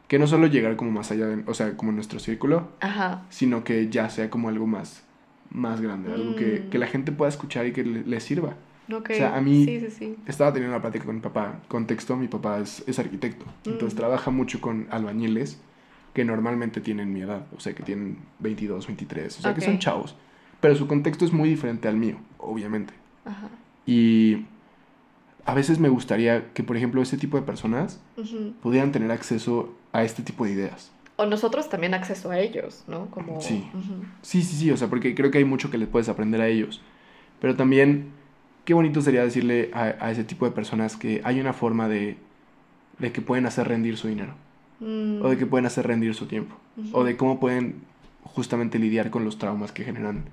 que 0.08 0.20
no 0.20 0.28
solo 0.28 0.46
llegar 0.48 0.76
como 0.76 0.92
más 0.92 1.12
allá, 1.12 1.26
de, 1.26 1.44
o 1.48 1.54
sea, 1.56 1.76
como 1.76 1.90
en 1.90 1.96
nuestro 1.96 2.20
círculo, 2.20 2.70
Ajá. 2.80 3.24
sino 3.30 3.64
que 3.64 3.90
ya 3.90 4.10
sea 4.10 4.30
como 4.30 4.50
algo 4.50 4.68
más, 4.68 5.04
más 5.50 5.82
grande, 5.82 6.14
algo 6.14 6.36
que, 6.36 6.64
Mm. 6.66 6.70
que 6.70 6.78
la 6.78 6.86
gente 6.88 7.12
pueda 7.12 7.30
escuchar 7.30 7.66
y 7.66 7.72
que 7.72 7.84
le, 7.84 8.04
le 8.04 8.20
sirva. 8.20 8.54
O 8.92 9.02
sea, 9.08 9.36
a 9.36 9.42
mí- 9.42 9.66
Sí, 9.66 9.80
sí, 9.80 9.90
sí. 9.90 10.16
Estaba 10.28 10.52
teniendo 10.54 10.76
una 10.76 10.82
plática 10.82 11.06
con 11.06 11.16
mi 11.16 11.22
papá. 11.22 11.60
Contexto, 11.70 12.16
mi 12.18 12.28
papá 12.28 12.60
es, 12.60 12.84
es 12.86 13.00
arquitecto. 13.00 13.46
Entonces 13.66 13.94
Mm. 13.96 13.98
trabaja 13.98 14.30
mucho 14.30 14.60
con 14.62 14.88
albañiles 14.92 15.60
que 16.14 16.24
normalmente 16.24 16.82
tienen 16.82 17.12
mi 17.12 17.22
edad. 17.22 17.46
O 17.56 17.60
sea, 17.60 17.74
que 17.74 17.84
tienen 17.84 18.18
22, 18.40 18.88
23. 18.88 19.40
O 19.40 19.42
sea, 19.42 19.54
que 19.54 19.62
son 19.62 19.80
chavos. 19.80 20.16
Pero 20.62 20.76
su 20.76 20.88
contexto 20.88 21.26
es 21.26 21.34
muy 21.34 21.50
diferente 21.50 21.88
al 21.88 21.98
mío, 21.98 22.18
obviamente. 22.38 22.94
Ajá. 23.26 23.50
Y 23.86 24.46
a 25.46 25.54
veces 25.54 25.80
me 25.80 25.90
gustaría 25.90 26.54
que, 26.54 26.64
por 26.64 26.78
ejemplo, 26.78 27.02
ese 27.02 27.18
tipo 27.18 27.38
de 27.38 27.44
personas 27.44 28.00
Ujú. 28.16 28.54
pudieran 28.62 28.92
tener 28.92 29.12
acceso 29.12 29.76
a 29.92 30.04
este 30.04 30.24
tipo 30.24 30.46
de 30.46 30.52
ideas. 30.52 30.92
O 31.16 31.26
nosotros 31.26 31.70
también 31.70 31.94
acceso 31.94 32.32
a 32.32 32.40
ellos, 32.40 32.84
¿no? 32.88 33.08
Como... 33.08 33.42
Sí. 33.42 33.68
Ujú. 33.74 34.06
Sí, 34.22 34.42
sí, 34.42 34.56
sí. 34.56 34.72
O 34.72 34.78
sea, 34.78 34.88
porque 34.88 35.14
creo 35.16 35.32
que 35.32 35.40
hay 35.40 35.46
mucho 35.46 35.70
que 35.70 35.78
les 35.78 35.88
puedes 35.88 36.10
aprender 36.10 36.42
a 36.42 36.48
ellos. 36.48 36.82
Pero 37.40 37.56
también, 37.56 38.12
qué 38.66 38.74
bonito 38.74 39.02
sería 39.02 39.24
decirle 39.24 39.70
a, 39.74 39.96
a 40.00 40.12
ese 40.12 40.24
tipo 40.24 40.46
de 40.46 40.52
personas 40.52 40.96
que 40.96 41.22
hay 41.24 41.40
una 41.40 41.54
forma 41.54 41.88
de, 41.88 42.18
de 43.00 43.12
que 43.12 43.22
pueden 43.22 43.46
hacer 43.46 43.68
rendir 43.68 43.98
su 43.98 44.08
dinero. 44.08 44.34
Mm. 44.80 45.22
o 45.24 45.30
de 45.30 45.38
que 45.38 45.46
pueden 45.46 45.66
hacer 45.66 45.88
rendir 45.88 46.14
su 46.16 46.26
tiempo, 46.26 46.56
Ujú. 46.78 46.98
o 46.98 47.04
de 47.04 47.16
cómo 47.18 47.40
pueden 47.40 47.84
justamente 48.24 48.80
lidiar 48.80 49.10
con 49.12 49.24
los 49.26 49.38
traumas 49.38 49.72
que 49.72 49.84
generan 49.84 50.26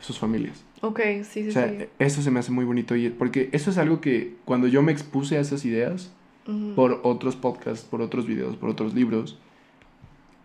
sus 0.00 0.18
familias. 0.18 0.64
Ok, 0.80 1.00
sí, 1.22 1.42
sí, 1.44 1.48
O 1.48 1.52
sea, 1.52 1.68
sí. 1.68 1.86
eso 1.98 2.22
se 2.22 2.30
me 2.30 2.40
hace 2.40 2.50
muy 2.50 2.64
bonito 2.64 2.96
y 2.96 3.10
porque 3.10 3.48
eso 3.52 3.70
es 3.70 3.78
algo 3.78 4.00
que 4.00 4.34
cuando 4.44 4.66
yo 4.66 4.82
me 4.82 4.90
expuse 4.92 5.36
a 5.36 5.40
esas 5.40 5.64
ideas 5.64 6.12
Ujú. 6.48 6.74
por 6.74 7.00
otros 7.04 7.36
podcasts, 7.36 7.84
por 7.84 8.00
otros 8.02 8.26
videos, 8.26 8.56
por 8.56 8.68
otros 8.70 8.94
libros, 8.94 9.38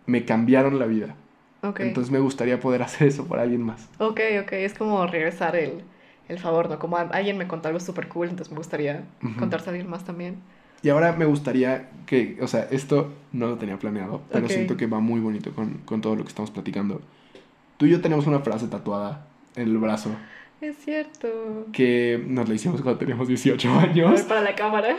me 0.06 0.26
cambiaron 0.26 0.80
la 0.80 0.86
vida. 0.86 1.16
Ok. 1.64 1.80
Entonces 1.82 2.12
me 2.12 2.20
gustaría 2.20 2.60
poder 2.60 2.82
hacer 2.84 3.08
eso 3.08 3.26
para 3.26 3.42
alguien 3.44 3.62
más. 3.64 3.88
Ok, 4.00 4.20
ok. 4.44 4.52
Es 4.54 4.74
como 4.74 5.06
regresar 5.08 5.56
el, 5.56 5.82
el 6.28 6.40
favor, 6.40 6.70
¿no? 6.70 6.80
Como 6.80 6.98
a- 6.98 7.02
alguien 7.02 7.38
me 7.38 7.48
contó 7.48 7.68
algo 7.68 7.80
súper 7.80 8.08
cool, 8.10 8.30
entonces 8.30 8.52
me 8.52 8.58
gustaría 8.58 9.06
Ujú. 9.24 9.40
contarse 9.40 9.70
a 9.70 9.74
alguien 9.74 9.90
más 9.90 10.04
también. 10.06 10.38
Y 10.84 10.90
ahora 10.90 11.14
me 11.14 11.26
gustaría 11.26 11.90
que, 12.06 12.38
o 12.42 12.48
sea, 12.48 12.68
esto 12.72 13.12
no 13.34 13.48
lo 13.48 13.58
tenía 13.58 13.78
planeado, 13.80 14.22
pero 14.32 14.46
Ok. 14.46 14.52
siento 14.52 14.78
que 14.78 14.86
va 14.88 15.00
muy 15.00 15.20
bonito 15.20 15.52
con, 15.54 15.80
con 15.86 16.02
todo 16.02 16.16
lo 16.16 16.24
que 16.24 16.30
estamos 16.30 16.52
platicando. 16.52 17.02
Tú 17.78 17.86
y 17.86 17.90
yo 17.92 18.02
tenemos 18.02 18.28
una 18.28 18.40
frase 18.40 18.68
tatuada 18.68 19.28
en 19.56 19.64
el 19.70 19.78
brazo 19.78 20.10
Es 20.62 20.78
cierto. 20.78 21.68
que 21.74 22.24
nos 22.28 22.48
la 22.48 22.56
hicimos 22.56 22.82
cuando 22.82 23.00
teníamos 23.00 23.28
18 23.28 23.70
A 23.70 23.82
años. 23.84 24.12
ver, 24.12 24.28
para 24.28 24.42
la 24.42 24.56
cámara. 24.56 24.96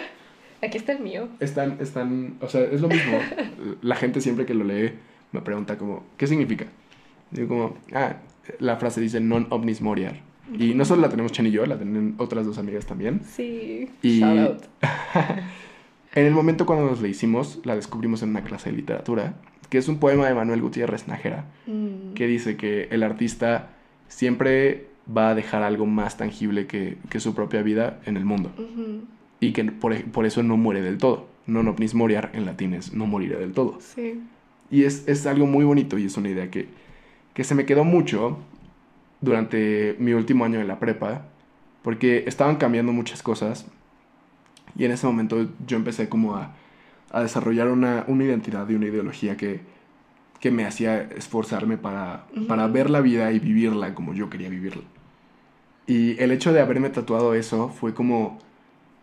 Aquí 0.62 0.76
está 0.78 0.92
el 0.92 1.00
mío. 1.00 1.28
Están, 1.40 1.76
están, 1.80 2.34
o 2.40 2.48
sea, 2.48 2.62
es 2.62 2.80
lo 2.80 2.88
mismo. 2.88 3.18
La 3.82 3.94
gente 3.94 4.20
siempre 4.20 4.44
que 4.44 4.54
lo 4.54 4.64
lee 4.64 4.92
me 5.30 5.40
pregunta 5.40 5.78
como, 5.78 6.02
¿qué 6.16 6.26
significa? 6.26 6.66
Digo 7.30 7.48
como, 7.48 7.76
ah, 7.94 8.16
la 8.58 8.76
frase 8.76 9.00
dice 9.00 9.20
non 9.20 9.46
omnis 9.50 9.80
moriar. 9.80 10.16
Y 10.56 10.74
no 10.74 10.84
solo 10.84 11.02
la 11.02 11.08
tenemos 11.08 11.32
Chen 11.32 11.46
y 11.46 11.50
yo, 11.50 11.66
la 11.66 11.76
tienen 11.76 12.14
otras 12.18 12.46
dos 12.46 12.58
amigas 12.58 12.86
también. 12.86 13.20
Sí. 13.24 13.88
Y- 14.02 14.20
Shout 14.20 14.38
out. 14.38 14.62
En 16.14 16.24
el 16.26 16.32
momento 16.32 16.64
cuando 16.66 16.86
nos 16.86 17.00
la 17.02 17.08
hicimos, 17.08 17.60
la 17.64 17.76
descubrimos 17.76 18.22
en 18.22 18.30
una 18.30 18.42
clase 18.42 18.70
de 18.70 18.76
literatura, 18.76 19.34
que 19.68 19.78
es 19.78 19.88
un 19.88 19.98
poema 19.98 20.26
de 20.26 20.34
Manuel 20.34 20.62
Gutiérrez 20.62 21.06
Nájera, 21.06 21.44
Mm. 21.66 22.14
que 22.14 22.26
dice 22.26 22.56
que 22.56 22.88
el 22.90 23.02
artista 23.02 23.68
siempre 24.08 24.86
va 25.14 25.30
a 25.30 25.34
dejar 25.34 25.62
algo 25.62 25.86
más 25.86 26.16
tangible 26.16 26.66
que, 26.66 26.96
que 27.10 27.20
su 27.20 27.34
propia 27.34 27.62
vida 27.62 28.00
en 28.06 28.16
el 28.16 28.24
mundo. 28.24 28.50
Ujú. 28.58 29.02
Y 29.40 29.52
que 29.52 29.64
por, 29.64 29.94
por 30.10 30.26
eso 30.26 30.42
no 30.42 30.56
muere 30.56 30.80
del 30.82 30.98
todo. 30.98 31.28
Non 31.46 31.68
omnis 31.68 31.94
moriar 31.94 32.30
en 32.32 32.44
latín 32.44 32.74
es 32.74 32.92
no 32.92 33.06
moriré 33.06 33.36
del 33.36 33.52
todo. 33.52 33.78
Sí. 33.80 34.20
Y 34.70 34.84
es, 34.84 35.06
es 35.08 35.24
algo 35.26 35.46
muy 35.46 35.64
bonito 35.64 35.96
y 35.98 36.04
es 36.06 36.16
una 36.16 36.28
idea 36.30 36.50
que, 36.50 36.66
que 37.32 37.44
se 37.44 37.54
me 37.54 37.64
quedó 37.64 37.84
mucho 37.84 38.38
durante 39.20 39.96
mi 39.98 40.12
último 40.12 40.44
año 40.44 40.58
de 40.58 40.64
la 40.64 40.78
prepa, 40.78 41.22
porque 41.82 42.24
estaban 42.26 42.56
cambiando 42.56 42.92
muchas 42.92 43.22
cosas 43.22 43.66
y 44.76 44.84
en 44.84 44.92
ese 44.92 45.06
momento 45.06 45.48
yo 45.66 45.76
empecé 45.76 46.08
como 46.08 46.36
a, 46.36 46.54
a 47.10 47.22
desarrollar 47.22 47.68
una, 47.68 48.04
una 48.06 48.24
identidad 48.24 48.68
y 48.68 48.74
una 48.74 48.86
ideología 48.86 49.36
que, 49.36 49.60
que 50.40 50.50
me 50.50 50.64
hacía 50.66 51.00
esforzarme 51.02 51.78
para, 51.78 52.26
para 52.46 52.64
Ujú. 52.66 52.72
ver 52.74 52.90
la 52.90 53.00
vida 53.00 53.32
y 53.32 53.38
vivirla 53.38 53.94
como 53.94 54.14
yo 54.14 54.30
quería 54.30 54.48
vivirla. 54.48 54.82
Y 55.86 56.20
el 56.22 56.30
hecho 56.32 56.52
de 56.52 56.60
haberme 56.60 56.90
tatuado 56.90 57.34
eso 57.34 57.70
fue 57.70 57.94
como 57.94 58.38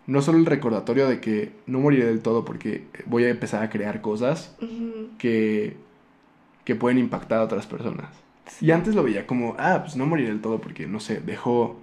no 0.07 0.21
solo 0.21 0.37
el 0.37 0.45
recordatorio 0.45 1.07
de 1.07 1.19
que 1.19 1.51
no 1.65 1.79
moriré 1.79 2.05
del 2.05 2.21
todo 2.21 2.45
porque 2.45 2.85
voy 3.07 3.23
a 3.23 3.29
empezar 3.29 3.63
a 3.63 3.69
crear 3.69 4.01
cosas, 4.01 4.55
Ujú. 4.61 5.09
que, 5.17 5.77
que 6.63 6.75
pueden 6.75 6.99
impactar 6.99 7.39
a 7.39 7.43
otras 7.43 7.65
personas. 7.65 8.09
Y 8.61 8.71
antes 8.71 8.95
lo 8.95 9.03
veía 9.03 9.25
como, 9.27 9.55
ah, 9.57 9.79
pues 9.83 9.95
no 9.95 10.05
moriré 10.05 10.29
del 10.29 10.41
todo 10.41 10.59
porque, 10.59 10.87
no 10.87 10.99
sé, 10.99 11.19
dejó 11.19 11.79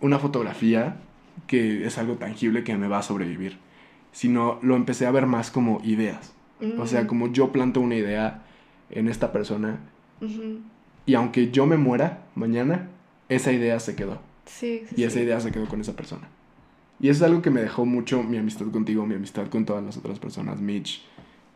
una 0.00 0.18
fotografía 0.18 0.96
que 1.46 1.86
es 1.86 1.98
algo 1.98 2.14
tangible 2.14 2.64
que 2.64 2.76
me 2.76 2.88
va 2.88 2.98
a 2.98 3.02
sobrevivir. 3.02 3.58
Sino 4.12 4.58
lo 4.62 4.76
empecé 4.76 5.06
a 5.06 5.10
ver 5.10 5.26
más 5.26 5.50
como 5.50 5.80
ideas. 5.84 6.32
O 6.78 6.86
sea, 6.86 7.00
Ujú. 7.00 7.08
como 7.08 7.32
yo 7.32 7.52
planto 7.52 7.80
una 7.80 7.94
idea 7.94 8.42
en 8.90 9.08
esta 9.08 9.32
persona 9.32 9.78
y 11.06 11.14
aunque 11.14 11.50
yo 11.50 11.66
me 11.66 11.76
muera 11.76 12.24
mañana, 12.34 12.88
esa 13.28 13.52
idea 13.52 13.80
se 13.80 13.96
quedó. 13.96 14.20
Sí, 14.44 14.82
sí, 14.88 14.94
Y 14.98 15.04
esa 15.04 15.20
idea 15.20 15.40
se 15.40 15.50
quedó 15.52 15.66
con 15.66 15.80
esa 15.80 15.94
persona. 15.94 16.28
Y 17.00 17.08
eso 17.08 17.24
es 17.24 17.30
algo 17.30 17.40
que 17.40 17.50
me 17.50 17.62
dejó 17.62 17.86
mucho 17.86 18.22
mi 18.22 18.36
amistad 18.36 18.66
contigo, 18.70 19.06
mi 19.06 19.14
amistad 19.14 19.46
con 19.48 19.64
todas 19.64 19.82
las 19.82 19.96
otras 19.96 20.18
personas, 20.18 20.60
Mitch, 20.60 21.02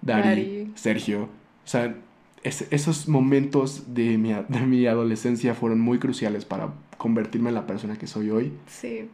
Dari, 0.00 0.22
Dari. 0.28 0.72
Sergio. 0.74 1.24
O 1.24 1.28
sea, 1.66 1.94
es- 2.44 2.66
esos 2.70 3.08
momentos 3.08 3.94
de 3.94 4.16
mi, 4.18 4.32
de 4.32 4.60
mi 4.60 4.86
adolescencia 4.86 5.54
fueron 5.54 5.80
muy 5.80 5.98
cruciales 5.98 6.44
para 6.44 6.68
convertirme 6.98 7.48
en 7.48 7.54
la 7.56 7.66
persona 7.66 7.96
que 7.98 8.06
soy 8.06 8.30
hoy. 8.30 8.52
Sí. 8.66 9.10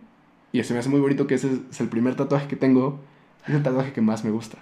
Y 0.53 0.63
se 0.65 0.73
me 0.75 0.81
hace 0.81 0.89
muy 0.89 1.01
bonito 1.01 1.27
que 1.27 1.35
ese 1.37 1.49
es 1.71 1.81
el 1.81 1.89
primer 1.89 2.17
tatuaje 2.17 2.49
que 2.49 2.57
tengo 2.57 3.01
Es 3.47 3.55
el 3.55 3.63
tatuaje 3.63 3.93
que 3.93 4.01
más 4.03 4.25
me 4.25 4.31
gusta. 4.31 4.59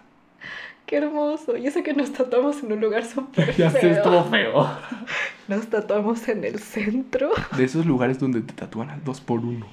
Qué 0.87 0.97
hermoso. 0.97 1.57
Y 1.57 1.67
eso 1.67 1.83
que 1.83 1.93
nos 1.95 2.13
tatuamos 2.13 2.63
en 2.63 2.73
un 2.73 2.81
lugar 2.81 3.05
súper 3.05 3.55
Ya 3.57 3.71
sé, 3.71 3.81
feo. 3.81 3.93
estuvo 3.93 4.25
feo. 4.25 4.69
Nos 5.49 5.67
tatuamos 5.69 6.29
en 6.29 6.45
el 6.45 6.59
centro. 6.59 7.31
De 7.57 7.65
esos 7.65 7.85
lugares 7.87 8.19
donde 8.19 8.41
te 8.43 8.53
tatúan 8.53 8.91
al 8.91 9.03
dos 9.03 9.21
por 9.21 9.41
uno. 9.41 9.67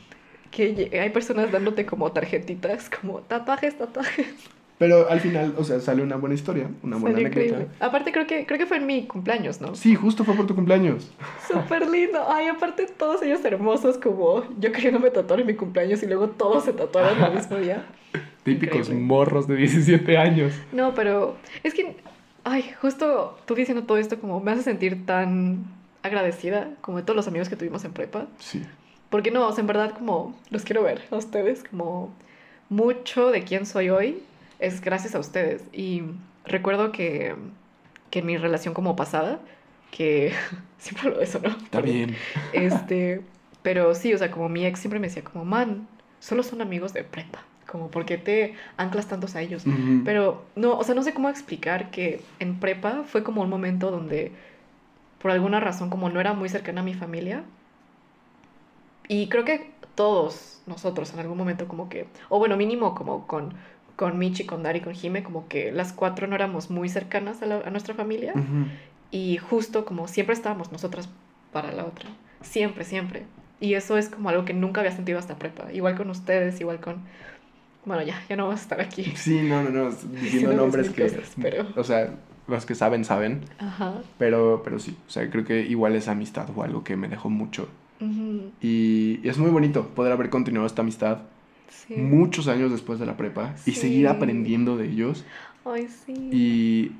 Que 0.51 0.89
hay 1.01 1.09
personas 1.09 1.51
dándote 1.51 1.85
como 1.85 2.11
tarjetitas, 2.13 2.89
como 2.89 3.19
tatuajes, 3.19 3.77
tatuajes. 3.77 4.27
Pero 4.77 5.09
al 5.09 5.21
final, 5.21 5.55
o 5.57 5.63
sea, 5.63 5.79
sale 5.79 6.03
una 6.03 6.17
buena 6.17 6.35
historia, 6.35 6.69
una 6.83 6.97
buena 6.97 7.17
anécdota. 7.17 7.45
increíble. 7.45 7.67
Aparte 7.79 8.11
creo 8.11 8.27
que, 8.27 8.45
creo 8.45 8.59
que 8.59 8.65
fue 8.65 8.77
en 8.77 8.85
mi 8.85 9.05
cumpleaños, 9.05 9.61
¿no? 9.61 9.73
Sí, 9.73 9.95
justo 9.95 10.25
fue 10.25 10.35
por 10.35 10.47
tu 10.47 10.55
cumpleaños. 10.55 11.11
Súper 11.47 11.89
lindo. 11.89 12.19
Ay, 12.27 12.47
aparte 12.47 12.85
todos 12.87 13.21
ellos 13.21 13.43
hermosos 13.45 13.97
como 13.97 14.43
yo 14.59 14.71
queriéndome 14.73 15.11
tatuar 15.11 15.39
en 15.39 15.47
mi 15.47 15.53
cumpleaños 15.53 16.03
y 16.03 16.07
luego 16.07 16.27
todos 16.29 16.65
se 16.65 16.73
tatuaron 16.73 17.23
el 17.23 17.33
mismo 17.35 17.55
día. 17.57 17.85
Típicos 18.43 18.79
Increíble. 18.79 19.05
morros 19.05 19.47
de 19.47 19.55
17 19.55 20.17
años. 20.17 20.53
No, 20.73 20.93
pero 20.93 21.37
es 21.63 21.73
que, 21.73 21.95
ay, 22.43 22.69
justo 22.81 23.37
tú 23.45 23.55
diciendo 23.55 23.83
todo 23.83 23.97
esto 23.97 24.19
como 24.19 24.41
me 24.41 24.51
hace 24.51 24.63
sentir 24.63 25.05
tan 25.05 25.63
agradecida 26.03 26.69
como 26.81 26.97
de 26.97 27.03
todos 27.03 27.15
los 27.15 27.27
amigos 27.29 27.47
que 27.47 27.55
tuvimos 27.55 27.85
en 27.85 27.93
prepa. 27.93 28.27
Sí. 28.39 28.61
Porque 29.09 29.31
no, 29.31 29.47
o 29.47 29.51
sea, 29.53 29.61
en 29.61 29.67
verdad 29.67 29.93
como 29.97 30.37
los 30.49 30.63
quiero 30.63 30.83
ver 30.83 31.01
a 31.11 31.15
ustedes, 31.15 31.63
como 31.63 32.13
mucho 32.69 33.31
de 33.31 33.43
quién 33.43 33.65
soy 33.65 33.89
hoy 33.89 34.21
es 34.59 34.81
gracias 34.81 35.15
a 35.15 35.19
ustedes. 35.19 35.63
Y 35.73 36.03
recuerdo 36.45 36.91
que, 36.91 37.35
que 38.09 38.19
en 38.19 38.25
mi 38.25 38.37
relación 38.37 38.73
como 38.73 38.95
pasada, 38.95 39.39
que 39.91 40.33
siempre 40.77 41.07
hablo 41.07 41.19
de 41.19 41.25
eso, 41.25 41.39
¿no? 41.39 41.49
Está 41.49 41.81
bien. 41.81 42.15
Este, 42.53 43.21
pero 43.61 43.95
sí, 43.95 44.13
o 44.13 44.17
sea, 44.17 44.31
como 44.31 44.49
mi 44.49 44.65
ex 44.65 44.79
siempre 44.79 44.99
me 44.99 45.07
decía 45.07 45.23
como, 45.23 45.45
man, 45.45 45.87
solo 46.19 46.43
son 46.43 46.61
amigos 46.61 46.93
de 46.93 47.03
prepa, 47.03 47.43
como, 47.67 47.89
¿por 47.89 48.05
qué 48.05 48.17
te 48.17 48.55
anclas 48.77 49.07
tantos 49.07 49.35
a 49.35 49.41
ellos? 49.41 49.63
Pero 50.03 50.45
no, 50.55 50.77
o 50.77 50.83
sea, 50.83 50.95
no 50.95 51.03
sé 51.03 51.13
cómo 51.13 51.29
explicar 51.29 51.91
que 51.91 52.21
en 52.39 52.59
prepa 52.59 53.03
fue 53.05 53.23
como 53.23 53.41
un 53.41 53.49
momento 53.49 53.91
donde, 53.91 54.31
por 55.21 55.31
alguna 55.31 55.59
razón, 55.59 55.89
como 55.89 56.09
no 56.09 56.19
era 56.19 56.33
muy 56.33 56.49
cercana 56.49 56.81
a 56.81 56.83
mi 56.83 56.93
familia, 56.93 57.43
y 59.07 59.29
creo 59.29 59.45
que 59.45 59.71
todos 59.95 60.61
nosotros 60.65 61.13
en 61.13 61.19
algún 61.19 61.37
momento 61.37 61.67
como 61.67 61.89
que, 61.89 62.07
o 62.29 62.39
bueno, 62.39 62.57
mínimo 62.57 62.95
como 62.95 63.27
con, 63.27 63.53
con 63.95 64.17
Michi, 64.17 64.45
con 64.45 64.63
Dari, 64.63 64.81
con 64.81 64.93
Jime, 64.93 65.23
como 65.23 65.47
que 65.47 65.71
las 65.71 65.93
cuatro 65.93 66.27
no 66.27 66.35
éramos 66.35 66.69
muy 66.69 66.89
cercanas 66.89 67.41
a, 67.41 67.45
la- 67.45 67.59
a 67.65 67.69
nuestra 67.69 67.93
familia, 67.95 68.33
Ujú. 68.35 68.65
y 69.11 69.37
justo 69.37 69.85
como 69.85 70.07
siempre 70.07 70.33
estábamos 70.33 70.71
nosotras 70.71 71.09
para 71.53 71.71
la 71.71 71.85
otra, 71.85 72.09
siempre, 72.41 72.83
siempre. 72.83 73.23
Y 73.61 73.75
eso 73.75 73.97
es 73.97 74.09
como 74.09 74.29
algo 74.29 74.43
que 74.43 74.53
nunca 74.53 74.81
había 74.81 74.91
sentido 74.91 75.17
hasta 75.17 75.35
prepa, 75.37 75.71
igual 75.71 75.95
con 75.95 76.09
ustedes, 76.09 76.59
igual 76.59 76.79
con... 76.81 76.97
Bueno, 77.85 78.01
ya, 78.03 78.21
ya 78.27 78.35
no 78.35 78.45
vamos 78.47 78.59
a 78.59 78.63
estar 78.63 78.81
aquí. 78.81 79.03
Sí, 79.15 79.41
no, 79.43 79.61
no, 79.63 79.69
no. 79.69 79.91
Diciendo 80.21 80.53
nombres 80.53 80.89
que. 80.89 81.03
cosas, 81.03 81.31
pero- 81.39 81.67
O 81.75 81.83
sea, 81.83 82.15
los 82.47 82.65
que 82.65 82.73
saben, 82.75 83.05
saben. 83.05 83.41
Ajá. 83.59 84.01
Pero, 84.17 84.61
pero 84.63 84.79
sí. 84.79 84.97
O 85.07 85.09
sea, 85.11 85.29
creo 85.29 85.45
que 85.45 85.61
igual 85.61 85.95
esa 85.95 86.11
amistad 86.13 86.47
fue 86.47 86.65
algo 86.65 86.83
que 86.83 86.97
me 86.97 87.07
dejó 87.07 87.29
mucho. 87.29 87.69
Ujú, 88.01 88.51
Y, 88.59 89.19
y 89.23 89.29
es 89.29 89.37
muy 89.37 89.51
bonito 89.51 89.87
poder 89.89 90.11
haber 90.11 90.29
continuado 90.31 90.65
esta 90.67 90.81
amistad 90.81 91.19
Sí. 91.69 91.95
muchos 91.95 92.47
años 92.47 92.71
después 92.71 92.99
de 92.99 93.05
la 93.05 93.17
prepa 93.17 93.55
y 93.65 93.73
seguir 93.73 94.07
aprendiendo 94.07 94.77
de 94.77 94.87
ellos. 94.87 95.25
Ay, 95.65 95.87
sí. 95.87 96.13
Y 96.31 96.91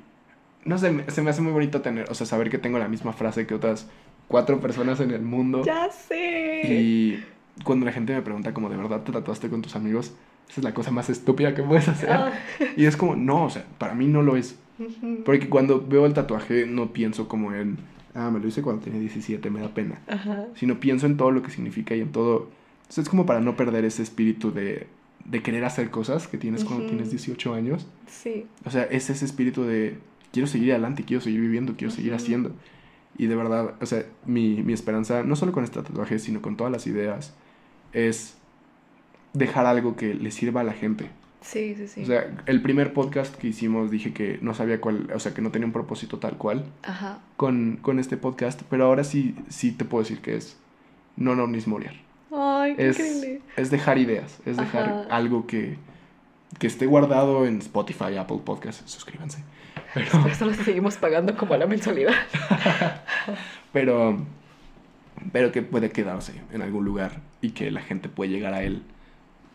no 0.64 0.78
sé, 0.78 1.04
se 1.08 1.22
me 1.22 1.30
hace 1.30 1.42
muy 1.42 1.52
bonito 1.52 1.80
tener, 1.80 2.10
o 2.10 2.14
sea, 2.14 2.26
saber 2.26 2.50
que 2.50 2.58
tengo 2.58 2.78
la 2.78 2.88
misma 2.88 3.12
frase 3.12 3.46
que 3.46 3.54
otras 3.54 3.88
cuatro 4.28 4.60
personas 4.60 5.00
en 5.00 5.10
el 5.12 5.22
mundo. 5.22 5.62
Ya 5.64 5.88
sé. 5.90 6.62
Y 6.64 7.24
cuando 7.64 7.86
la 7.86 7.92
gente 7.92 8.14
me 8.14 8.22
pregunta 8.22 8.52
como 8.52 8.68
de 8.68 8.76
verdad 8.76 9.02
te 9.02 9.12
tatuaste 9.12 9.48
con 9.48 9.62
tus 9.62 9.76
amigos, 9.76 10.14
esa 10.48 10.60
es 10.60 10.64
la 10.64 10.74
cosa 10.74 10.90
más 10.90 11.08
estúpida 11.10 11.54
que 11.54 11.62
puedes 11.62 11.88
hacer. 11.88 12.10
Ah, 12.10 12.32
Y 12.76 12.86
es 12.86 12.96
como, 12.96 13.16
no, 13.16 13.44
o 13.44 13.50
sea, 13.50 13.64
para 13.78 13.94
mí 13.94 14.06
no 14.06 14.22
lo 14.22 14.36
es. 14.36 14.58
Porque 15.24 15.48
cuando 15.48 15.84
veo 15.86 16.04
el 16.06 16.12
tatuaje 16.12 16.66
no 16.66 16.92
pienso 16.92 17.28
como 17.28 17.54
en, 17.54 17.78
ah, 18.14 18.30
me 18.30 18.40
lo 18.40 18.46
hice 18.48 18.62
cuando 18.62 18.82
tenía 18.82 19.00
17, 19.00 19.48
me 19.50 19.60
da 19.60 19.68
pena. 19.68 20.00
Sino 20.54 20.78
pienso 20.80 21.06
en 21.06 21.16
todo 21.16 21.30
lo 21.30 21.42
que 21.42 21.50
significa 21.50 21.94
y 21.94 22.00
en 22.00 22.12
todo... 22.12 22.50
O 22.88 22.92
sea, 22.92 23.02
es 23.02 23.08
como 23.08 23.26
para 23.26 23.40
no 23.40 23.56
perder 23.56 23.84
ese 23.84 24.02
espíritu 24.02 24.52
de, 24.52 24.86
de 25.24 25.42
querer 25.42 25.64
hacer 25.64 25.90
cosas 25.90 26.28
que 26.28 26.38
tienes 26.38 26.64
cuando 26.64 26.84
Ujú. 26.84 26.90
tienes 26.94 27.10
18 27.10 27.54
años. 27.54 27.86
Sí. 28.06 28.46
O 28.64 28.70
sea, 28.70 28.84
es 28.84 29.10
ese 29.10 29.24
espíritu 29.24 29.64
de 29.64 29.98
quiero 30.32 30.46
seguir 30.46 30.70
adelante, 30.72 31.04
quiero 31.04 31.20
seguir 31.20 31.40
viviendo, 31.40 31.74
quiero 31.76 31.90
seguir 31.92 32.12
Ujú. 32.12 32.22
haciendo. 32.22 32.52
Y 33.18 33.26
de 33.26 33.34
verdad, 33.36 33.74
o 33.80 33.86
sea, 33.86 34.04
mi, 34.26 34.62
mi 34.62 34.72
esperanza, 34.72 35.22
no 35.22 35.36
solo 35.36 35.52
con 35.52 35.64
este 35.64 35.82
tatuaje, 35.82 36.18
sino 36.18 36.42
con 36.42 36.56
todas 36.56 36.70
las 36.72 36.86
ideas, 36.86 37.34
es 37.92 38.36
dejar 39.32 39.66
algo 39.66 39.96
que 39.96 40.14
le 40.14 40.30
sirva 40.30 40.60
a 40.60 40.64
la 40.64 40.72
gente. 40.72 41.10
Sí, 41.40 41.74
sí, 41.76 41.86
sí. 41.88 42.02
O 42.02 42.06
sea, 42.06 42.42
el 42.46 42.60
primer 42.60 42.92
podcast 42.92 43.34
que 43.36 43.48
hicimos 43.48 43.90
dije 43.90 44.12
que 44.12 44.38
no 44.42 44.52
sabía 44.54 44.80
cuál, 44.80 45.08
o 45.14 45.20
sea, 45.20 45.32
que 45.32 45.42
no 45.42 45.50
tenía 45.50 45.66
un 45.66 45.72
propósito 45.72 46.18
tal 46.18 46.36
cual 46.38 46.64
Ajá. 46.82 47.20
con, 47.36 47.78
con 47.82 47.98
este 47.98 48.16
podcast, 48.16 48.62
pero 48.68 48.84
ahora 48.84 49.04
sí, 49.04 49.34
sí 49.48 49.70
te 49.72 49.84
puedo 49.84 50.02
decir 50.02 50.20
que 50.20 50.36
es 50.36 50.56
non 51.16 51.38
omnis 51.40 51.66
moriar. 51.68 51.94
Ay, 52.32 52.74
qué 52.76 52.88
Es, 52.88 52.98
increíble. 52.98 53.40
es 53.56 53.70
dejar 53.70 53.98
ideas, 53.98 54.38
es 54.44 54.56
dejar 54.56 54.84
Ajá. 54.88 55.06
algo 55.10 55.46
que, 55.46 55.76
que 56.58 56.66
esté 56.66 56.86
guardado 56.86 57.46
en 57.46 57.58
Spotify, 57.58 58.16
Apple 58.16 58.40
Podcasts, 58.44 58.90
suscríbanse. 58.90 59.42
Pero, 59.94 60.10
Por 60.22 60.30
eso 60.30 60.44
lo 60.46 60.54
seguimos 60.54 60.96
pagando 60.96 61.36
como 61.36 61.56
la 61.56 61.66
mensualidad. 61.66 62.12
pero, 63.72 64.18
pero 65.32 65.52
que 65.52 65.62
puede 65.62 65.90
quedarse 65.90 66.32
en 66.52 66.62
algún 66.62 66.84
lugar 66.84 67.20
y 67.40 67.50
que 67.50 67.70
la 67.70 67.80
gente 67.80 68.08
puede 68.08 68.30
llegar 68.30 68.54
a 68.54 68.62
él 68.62 68.82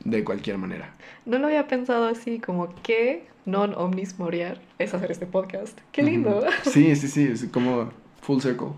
de 0.03 0.23
cualquier 0.23 0.57
manera. 0.57 0.93
No 1.25 1.37
lo 1.37 1.47
había 1.47 1.67
pensado 1.67 2.07
así, 2.07 2.39
como 2.39 2.73
que 2.81 3.27
non 3.45 3.73
omnis 3.75 4.17
moriar 4.19 4.59
es 4.79 4.93
hacer 4.93 5.11
este 5.11 5.25
podcast. 5.25 5.77
Qué 5.91 6.03
lindo. 6.03 6.43
Sí, 6.63 6.95
sí, 6.95 7.07
sí, 7.07 7.27
es 7.31 7.45
como 7.45 7.91
full 8.21 8.39
circle. 8.39 8.69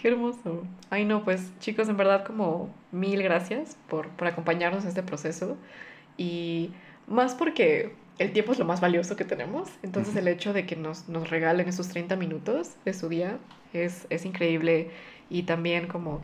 Qué 0.00 0.08
hermoso. 0.08 0.62
Ay, 0.88 1.04
no, 1.04 1.24
pues 1.24 1.52
chicos, 1.60 1.88
en 1.88 1.96
verdad 1.96 2.24
como 2.24 2.70
mil 2.90 3.22
gracias 3.22 3.76
por, 3.88 4.08
por 4.08 4.28
acompañarnos 4.28 4.84
en 4.84 4.88
este 4.88 5.02
proceso. 5.02 5.56
Y 6.16 6.70
más 7.06 7.34
porque 7.34 7.92
el 8.18 8.32
tiempo 8.32 8.52
es 8.52 8.58
lo 8.58 8.64
más 8.64 8.80
valioso 8.80 9.16
que 9.16 9.24
tenemos. 9.24 9.68
Entonces 9.82 10.16
el 10.16 10.28
hecho 10.28 10.52
de 10.52 10.66
que 10.66 10.76
nos, 10.76 11.08
nos 11.08 11.28
regalen 11.28 11.68
esos 11.68 11.88
30 11.88 12.16
minutos 12.16 12.76
de 12.84 12.94
su 12.94 13.08
día 13.08 13.38
es, 13.72 14.06
es 14.10 14.24
increíble. 14.24 14.90
Y 15.28 15.42
también 15.42 15.86
como 15.86 16.20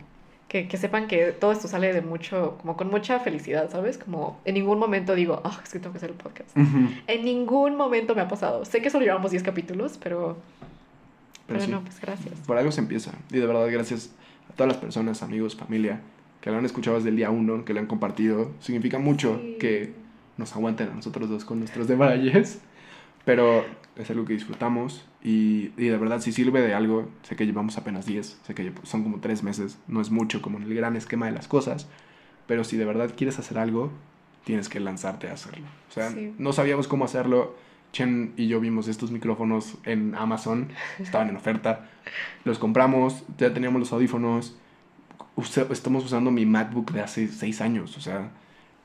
que, 0.47 0.67
que 0.67 0.77
sepan 0.77 1.07
que 1.07 1.31
todo 1.31 1.51
esto 1.51 1.67
sale 1.67 1.93
de 1.93 2.01
mucho, 2.01 2.57
como 2.61 2.77
con 2.77 2.89
mucha 2.89 3.19
felicidad, 3.19 3.69
¿sabes? 3.69 3.97
Como 3.97 4.39
en 4.45 4.55
ningún 4.55 4.79
momento 4.79 5.13
digo, 5.13 5.41
ah, 5.43 5.59
es 5.63 5.71
que 5.71 5.79
tengo 5.79 5.91
que 5.91 5.97
hacer 5.97 6.11
el 6.11 6.15
podcast. 6.15 6.55
Ujú. 6.57 6.89
En 7.05 7.25
ningún 7.25 7.75
momento 7.75 8.15
me 8.15 8.21
ha 8.21 8.27
pasado. 8.27 8.63
Sé 8.65 8.81
que 8.81 8.89
solo 8.89 9.05
llevamos 9.05 9.31
10 9.31 9.43
capítulos, 9.43 9.99
pero, 10.01 10.37
Pero 11.47 11.59
pero, 11.59 11.61
sí. 11.65 11.71
no, 11.71 11.81
pues 11.81 11.99
gracias. 12.01 12.33
Por 12.45 12.57
algo 12.57 12.71
se 12.71 12.81
empieza. 12.81 13.11
Y 13.31 13.37
de 13.37 13.45
verdad, 13.47 13.67
gracias 13.71 14.11
a 14.49 14.53
todas 14.53 14.71
las 14.73 14.77
personas, 14.81 15.23
amigos, 15.23 15.55
familia, 15.55 16.01
que 16.41 16.51
lo 16.51 16.57
han 16.57 16.65
escuchado 16.65 16.97
desde 16.97 17.09
el 17.09 17.15
día 17.15 17.29
uno, 17.29 17.63
que 17.65 17.73
lo 17.73 17.79
han 17.79 17.87
compartido. 17.87 18.51
Significa 18.59 18.99
mucho 18.99 19.39
Sí. 19.41 19.57
que 19.59 19.93
nos 20.37 20.53
aguanten 20.55 20.89
a 20.89 20.93
nosotros 20.93 21.29
dos 21.29 21.45
con 21.45 21.59
nuestros 21.59 21.87
debrayes. 21.87 22.59
Pero 23.25 23.65
es 23.97 24.09
algo 24.09 24.25
que 24.25 24.33
disfrutamos. 24.33 25.05
Y, 25.23 25.71
y 25.77 25.87
de 25.87 25.97
verdad, 25.97 26.21
si 26.21 26.31
sirve 26.31 26.61
de 26.61 26.73
algo, 26.73 27.09
sé 27.23 27.35
que 27.35 27.45
llevamos 27.45 27.77
apenas 27.77 28.05
10, 28.05 28.39
sé 28.45 28.53
que 28.55 28.71
son 28.83 29.03
como 29.03 29.19
3 29.19 29.43
meses, 29.43 29.77
no 29.87 29.99
es 29.99 30.11
mucho 30.11 30.41
como 30.41 30.57
en 30.57 30.63
el 30.63 30.73
gran 30.73 30.95
esquema 30.95 31.25
de 31.25 31.33
las 31.33 31.47
cosas. 31.47 31.87
Pero 32.45 32.63
si 32.63 32.77
de 32.77 32.85
verdad 32.85 33.11
quieres 33.17 33.37
hacer 33.39 33.57
algo, 33.57 33.91
tienes 34.45 34.69
que 34.69 34.79
lanzarte 34.79 35.27
a 35.29 35.33
hacerlo. 35.33 35.65
O 35.89 35.91
sea, 35.91 36.11
Sí. 36.11 36.33
no 36.37 36.53
sabíamos 36.53 36.87
cómo 36.87 37.03
hacerlo. 37.03 37.55
Chen 37.91 38.33
y 38.37 38.47
yo 38.47 38.59
vimos 38.59 38.87
estos 38.87 39.11
micrófonos 39.11 39.77
en 39.85 40.13
Amazon, 40.15 40.69
estaban 40.99 41.29
en 41.29 41.35
oferta. 41.35 41.87
Los 42.43 42.59
compramos, 42.59 43.23
ya 43.37 43.53
teníamos 43.53 43.79
los 43.79 43.91
audífonos. 43.93 44.55
Estamos 45.71 46.03
usando 46.05 46.31
mi 46.31 46.45
MacBook 46.45 46.91
de 46.91 47.01
hace 47.01 47.27
seis 47.27 47.61
años. 47.61 47.97
O 47.97 48.01
sea, 48.01 48.29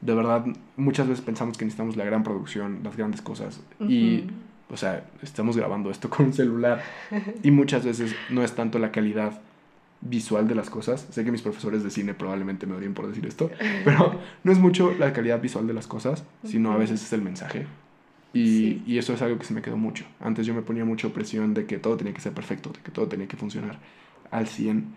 de 0.01 0.15
verdad, 0.15 0.45
muchas 0.77 1.09
veces 1.09 1.25
pensamos 1.25 1.57
que 1.57 1.65
necesitamos 1.65 1.97
la 1.97 2.05
gran 2.05 2.23
producción, 2.23 2.81
las 2.83 2.97
grandes 2.97 3.23
cosas. 3.23 3.61
Y, 3.81 4.21
Ujú. 4.21 4.31
o 4.71 4.77
sea, 4.77 5.05
estamos 5.23 5.57
grabando 5.57 5.91
esto 5.91 6.09
con 6.11 6.27
un 6.27 6.33
celular. 6.33 6.83
Y 7.43 7.51
muchas 7.51 7.85
veces 7.85 8.15
no 8.31 8.43
es 8.43 8.55
tanto 8.55 8.79
la 8.79 8.93
calidad 8.93 9.41
visual 10.01 10.49
de 10.49 10.55
las 10.57 10.69
cosas. 10.69 11.07
Sé 11.11 11.25
que 11.25 11.31
mis 11.33 11.43
profesores 11.43 11.85
de 11.85 11.91
cine 11.91 12.13
probablemente 12.15 12.67
me 12.67 12.75
odien 12.75 12.93
por 12.93 13.07
decir 13.07 13.25
esto. 13.27 13.51
Pero 13.85 14.19
no 14.45 14.53
es 14.53 14.59
mucho 14.59 14.93
la 14.99 15.13
calidad 15.13 15.41
visual 15.41 15.67
de 15.67 15.75
las 15.75 15.87
cosas, 15.87 16.25
sino 16.45 16.73
a 16.73 16.77
veces 16.77 17.03
es 17.03 17.13
el 17.13 17.23
mensaje. 17.23 17.67
Y, 18.35 18.47
Sí. 18.47 18.83
y 18.87 18.99
eso 18.99 19.13
es 19.15 19.21
algo 19.23 19.39
que 19.39 19.45
se 19.45 19.53
me 19.55 19.61
quedó 19.63 19.77
mucho. 19.77 20.05
Antes 20.21 20.47
yo 20.47 20.55
me 20.55 20.63
ponía 20.63 20.85
mucha 20.85 21.09
presión 21.11 21.53
de 21.55 21.67
que 21.67 21.79
todo 21.79 21.97
tenía 21.97 22.15
que 22.15 22.21
ser 22.21 22.33
perfecto, 22.33 22.71
de 22.71 22.81
que 22.81 22.91
todo 22.91 23.07
tenía 23.09 23.29
que 23.29 23.37
funcionar 23.37 23.79
al 24.31 24.47
100. 24.49 24.95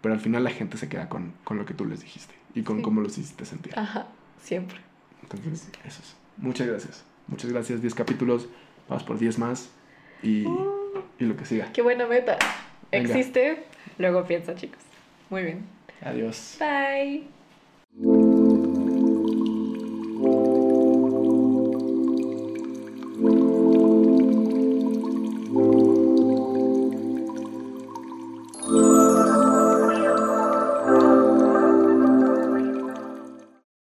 Pero 0.00 0.14
al 0.14 0.20
final 0.20 0.44
la 0.44 0.50
gente 0.50 0.78
se 0.78 0.88
queda 0.88 1.08
con, 1.10 1.34
con 1.44 1.58
lo 1.58 1.66
que 1.66 1.74
tú 1.74 1.84
les 1.84 2.00
dijiste 2.00 2.34
y 2.54 2.62
con 2.62 2.76
Sí. 2.78 2.82
cómo 2.82 3.00
los 3.02 3.18
hiciste 3.18 3.44
sentir. 3.44 3.78
Ajá, 3.78 4.06
siempre. 4.40 4.78
Entonces, 5.22 5.68
eso 5.84 6.00
es. 6.02 6.16
Muchas 6.38 6.66
gracias. 6.66 7.04
Muchas 7.28 7.52
gracias. 7.52 7.82
10 7.82 7.94
capítulos. 7.94 8.48
Vamos 8.88 9.04
por 9.04 9.18
10 9.18 9.38
más. 9.38 9.70
Y, 10.22 10.44
y 11.18 11.24
lo 11.24 11.36
que 11.36 11.44
siga. 11.44 11.70
Qué 11.72 11.82
buena 11.82 12.06
meta. 12.06 12.38
Venga. 12.90 13.10
Existe, 13.10 13.64
luego 13.98 14.24
piensa, 14.26 14.54
chicos. 14.54 14.80
Muy 15.28 15.42
bien. 15.42 15.64
Adiós. 16.02 16.56
Bye. 16.58 17.39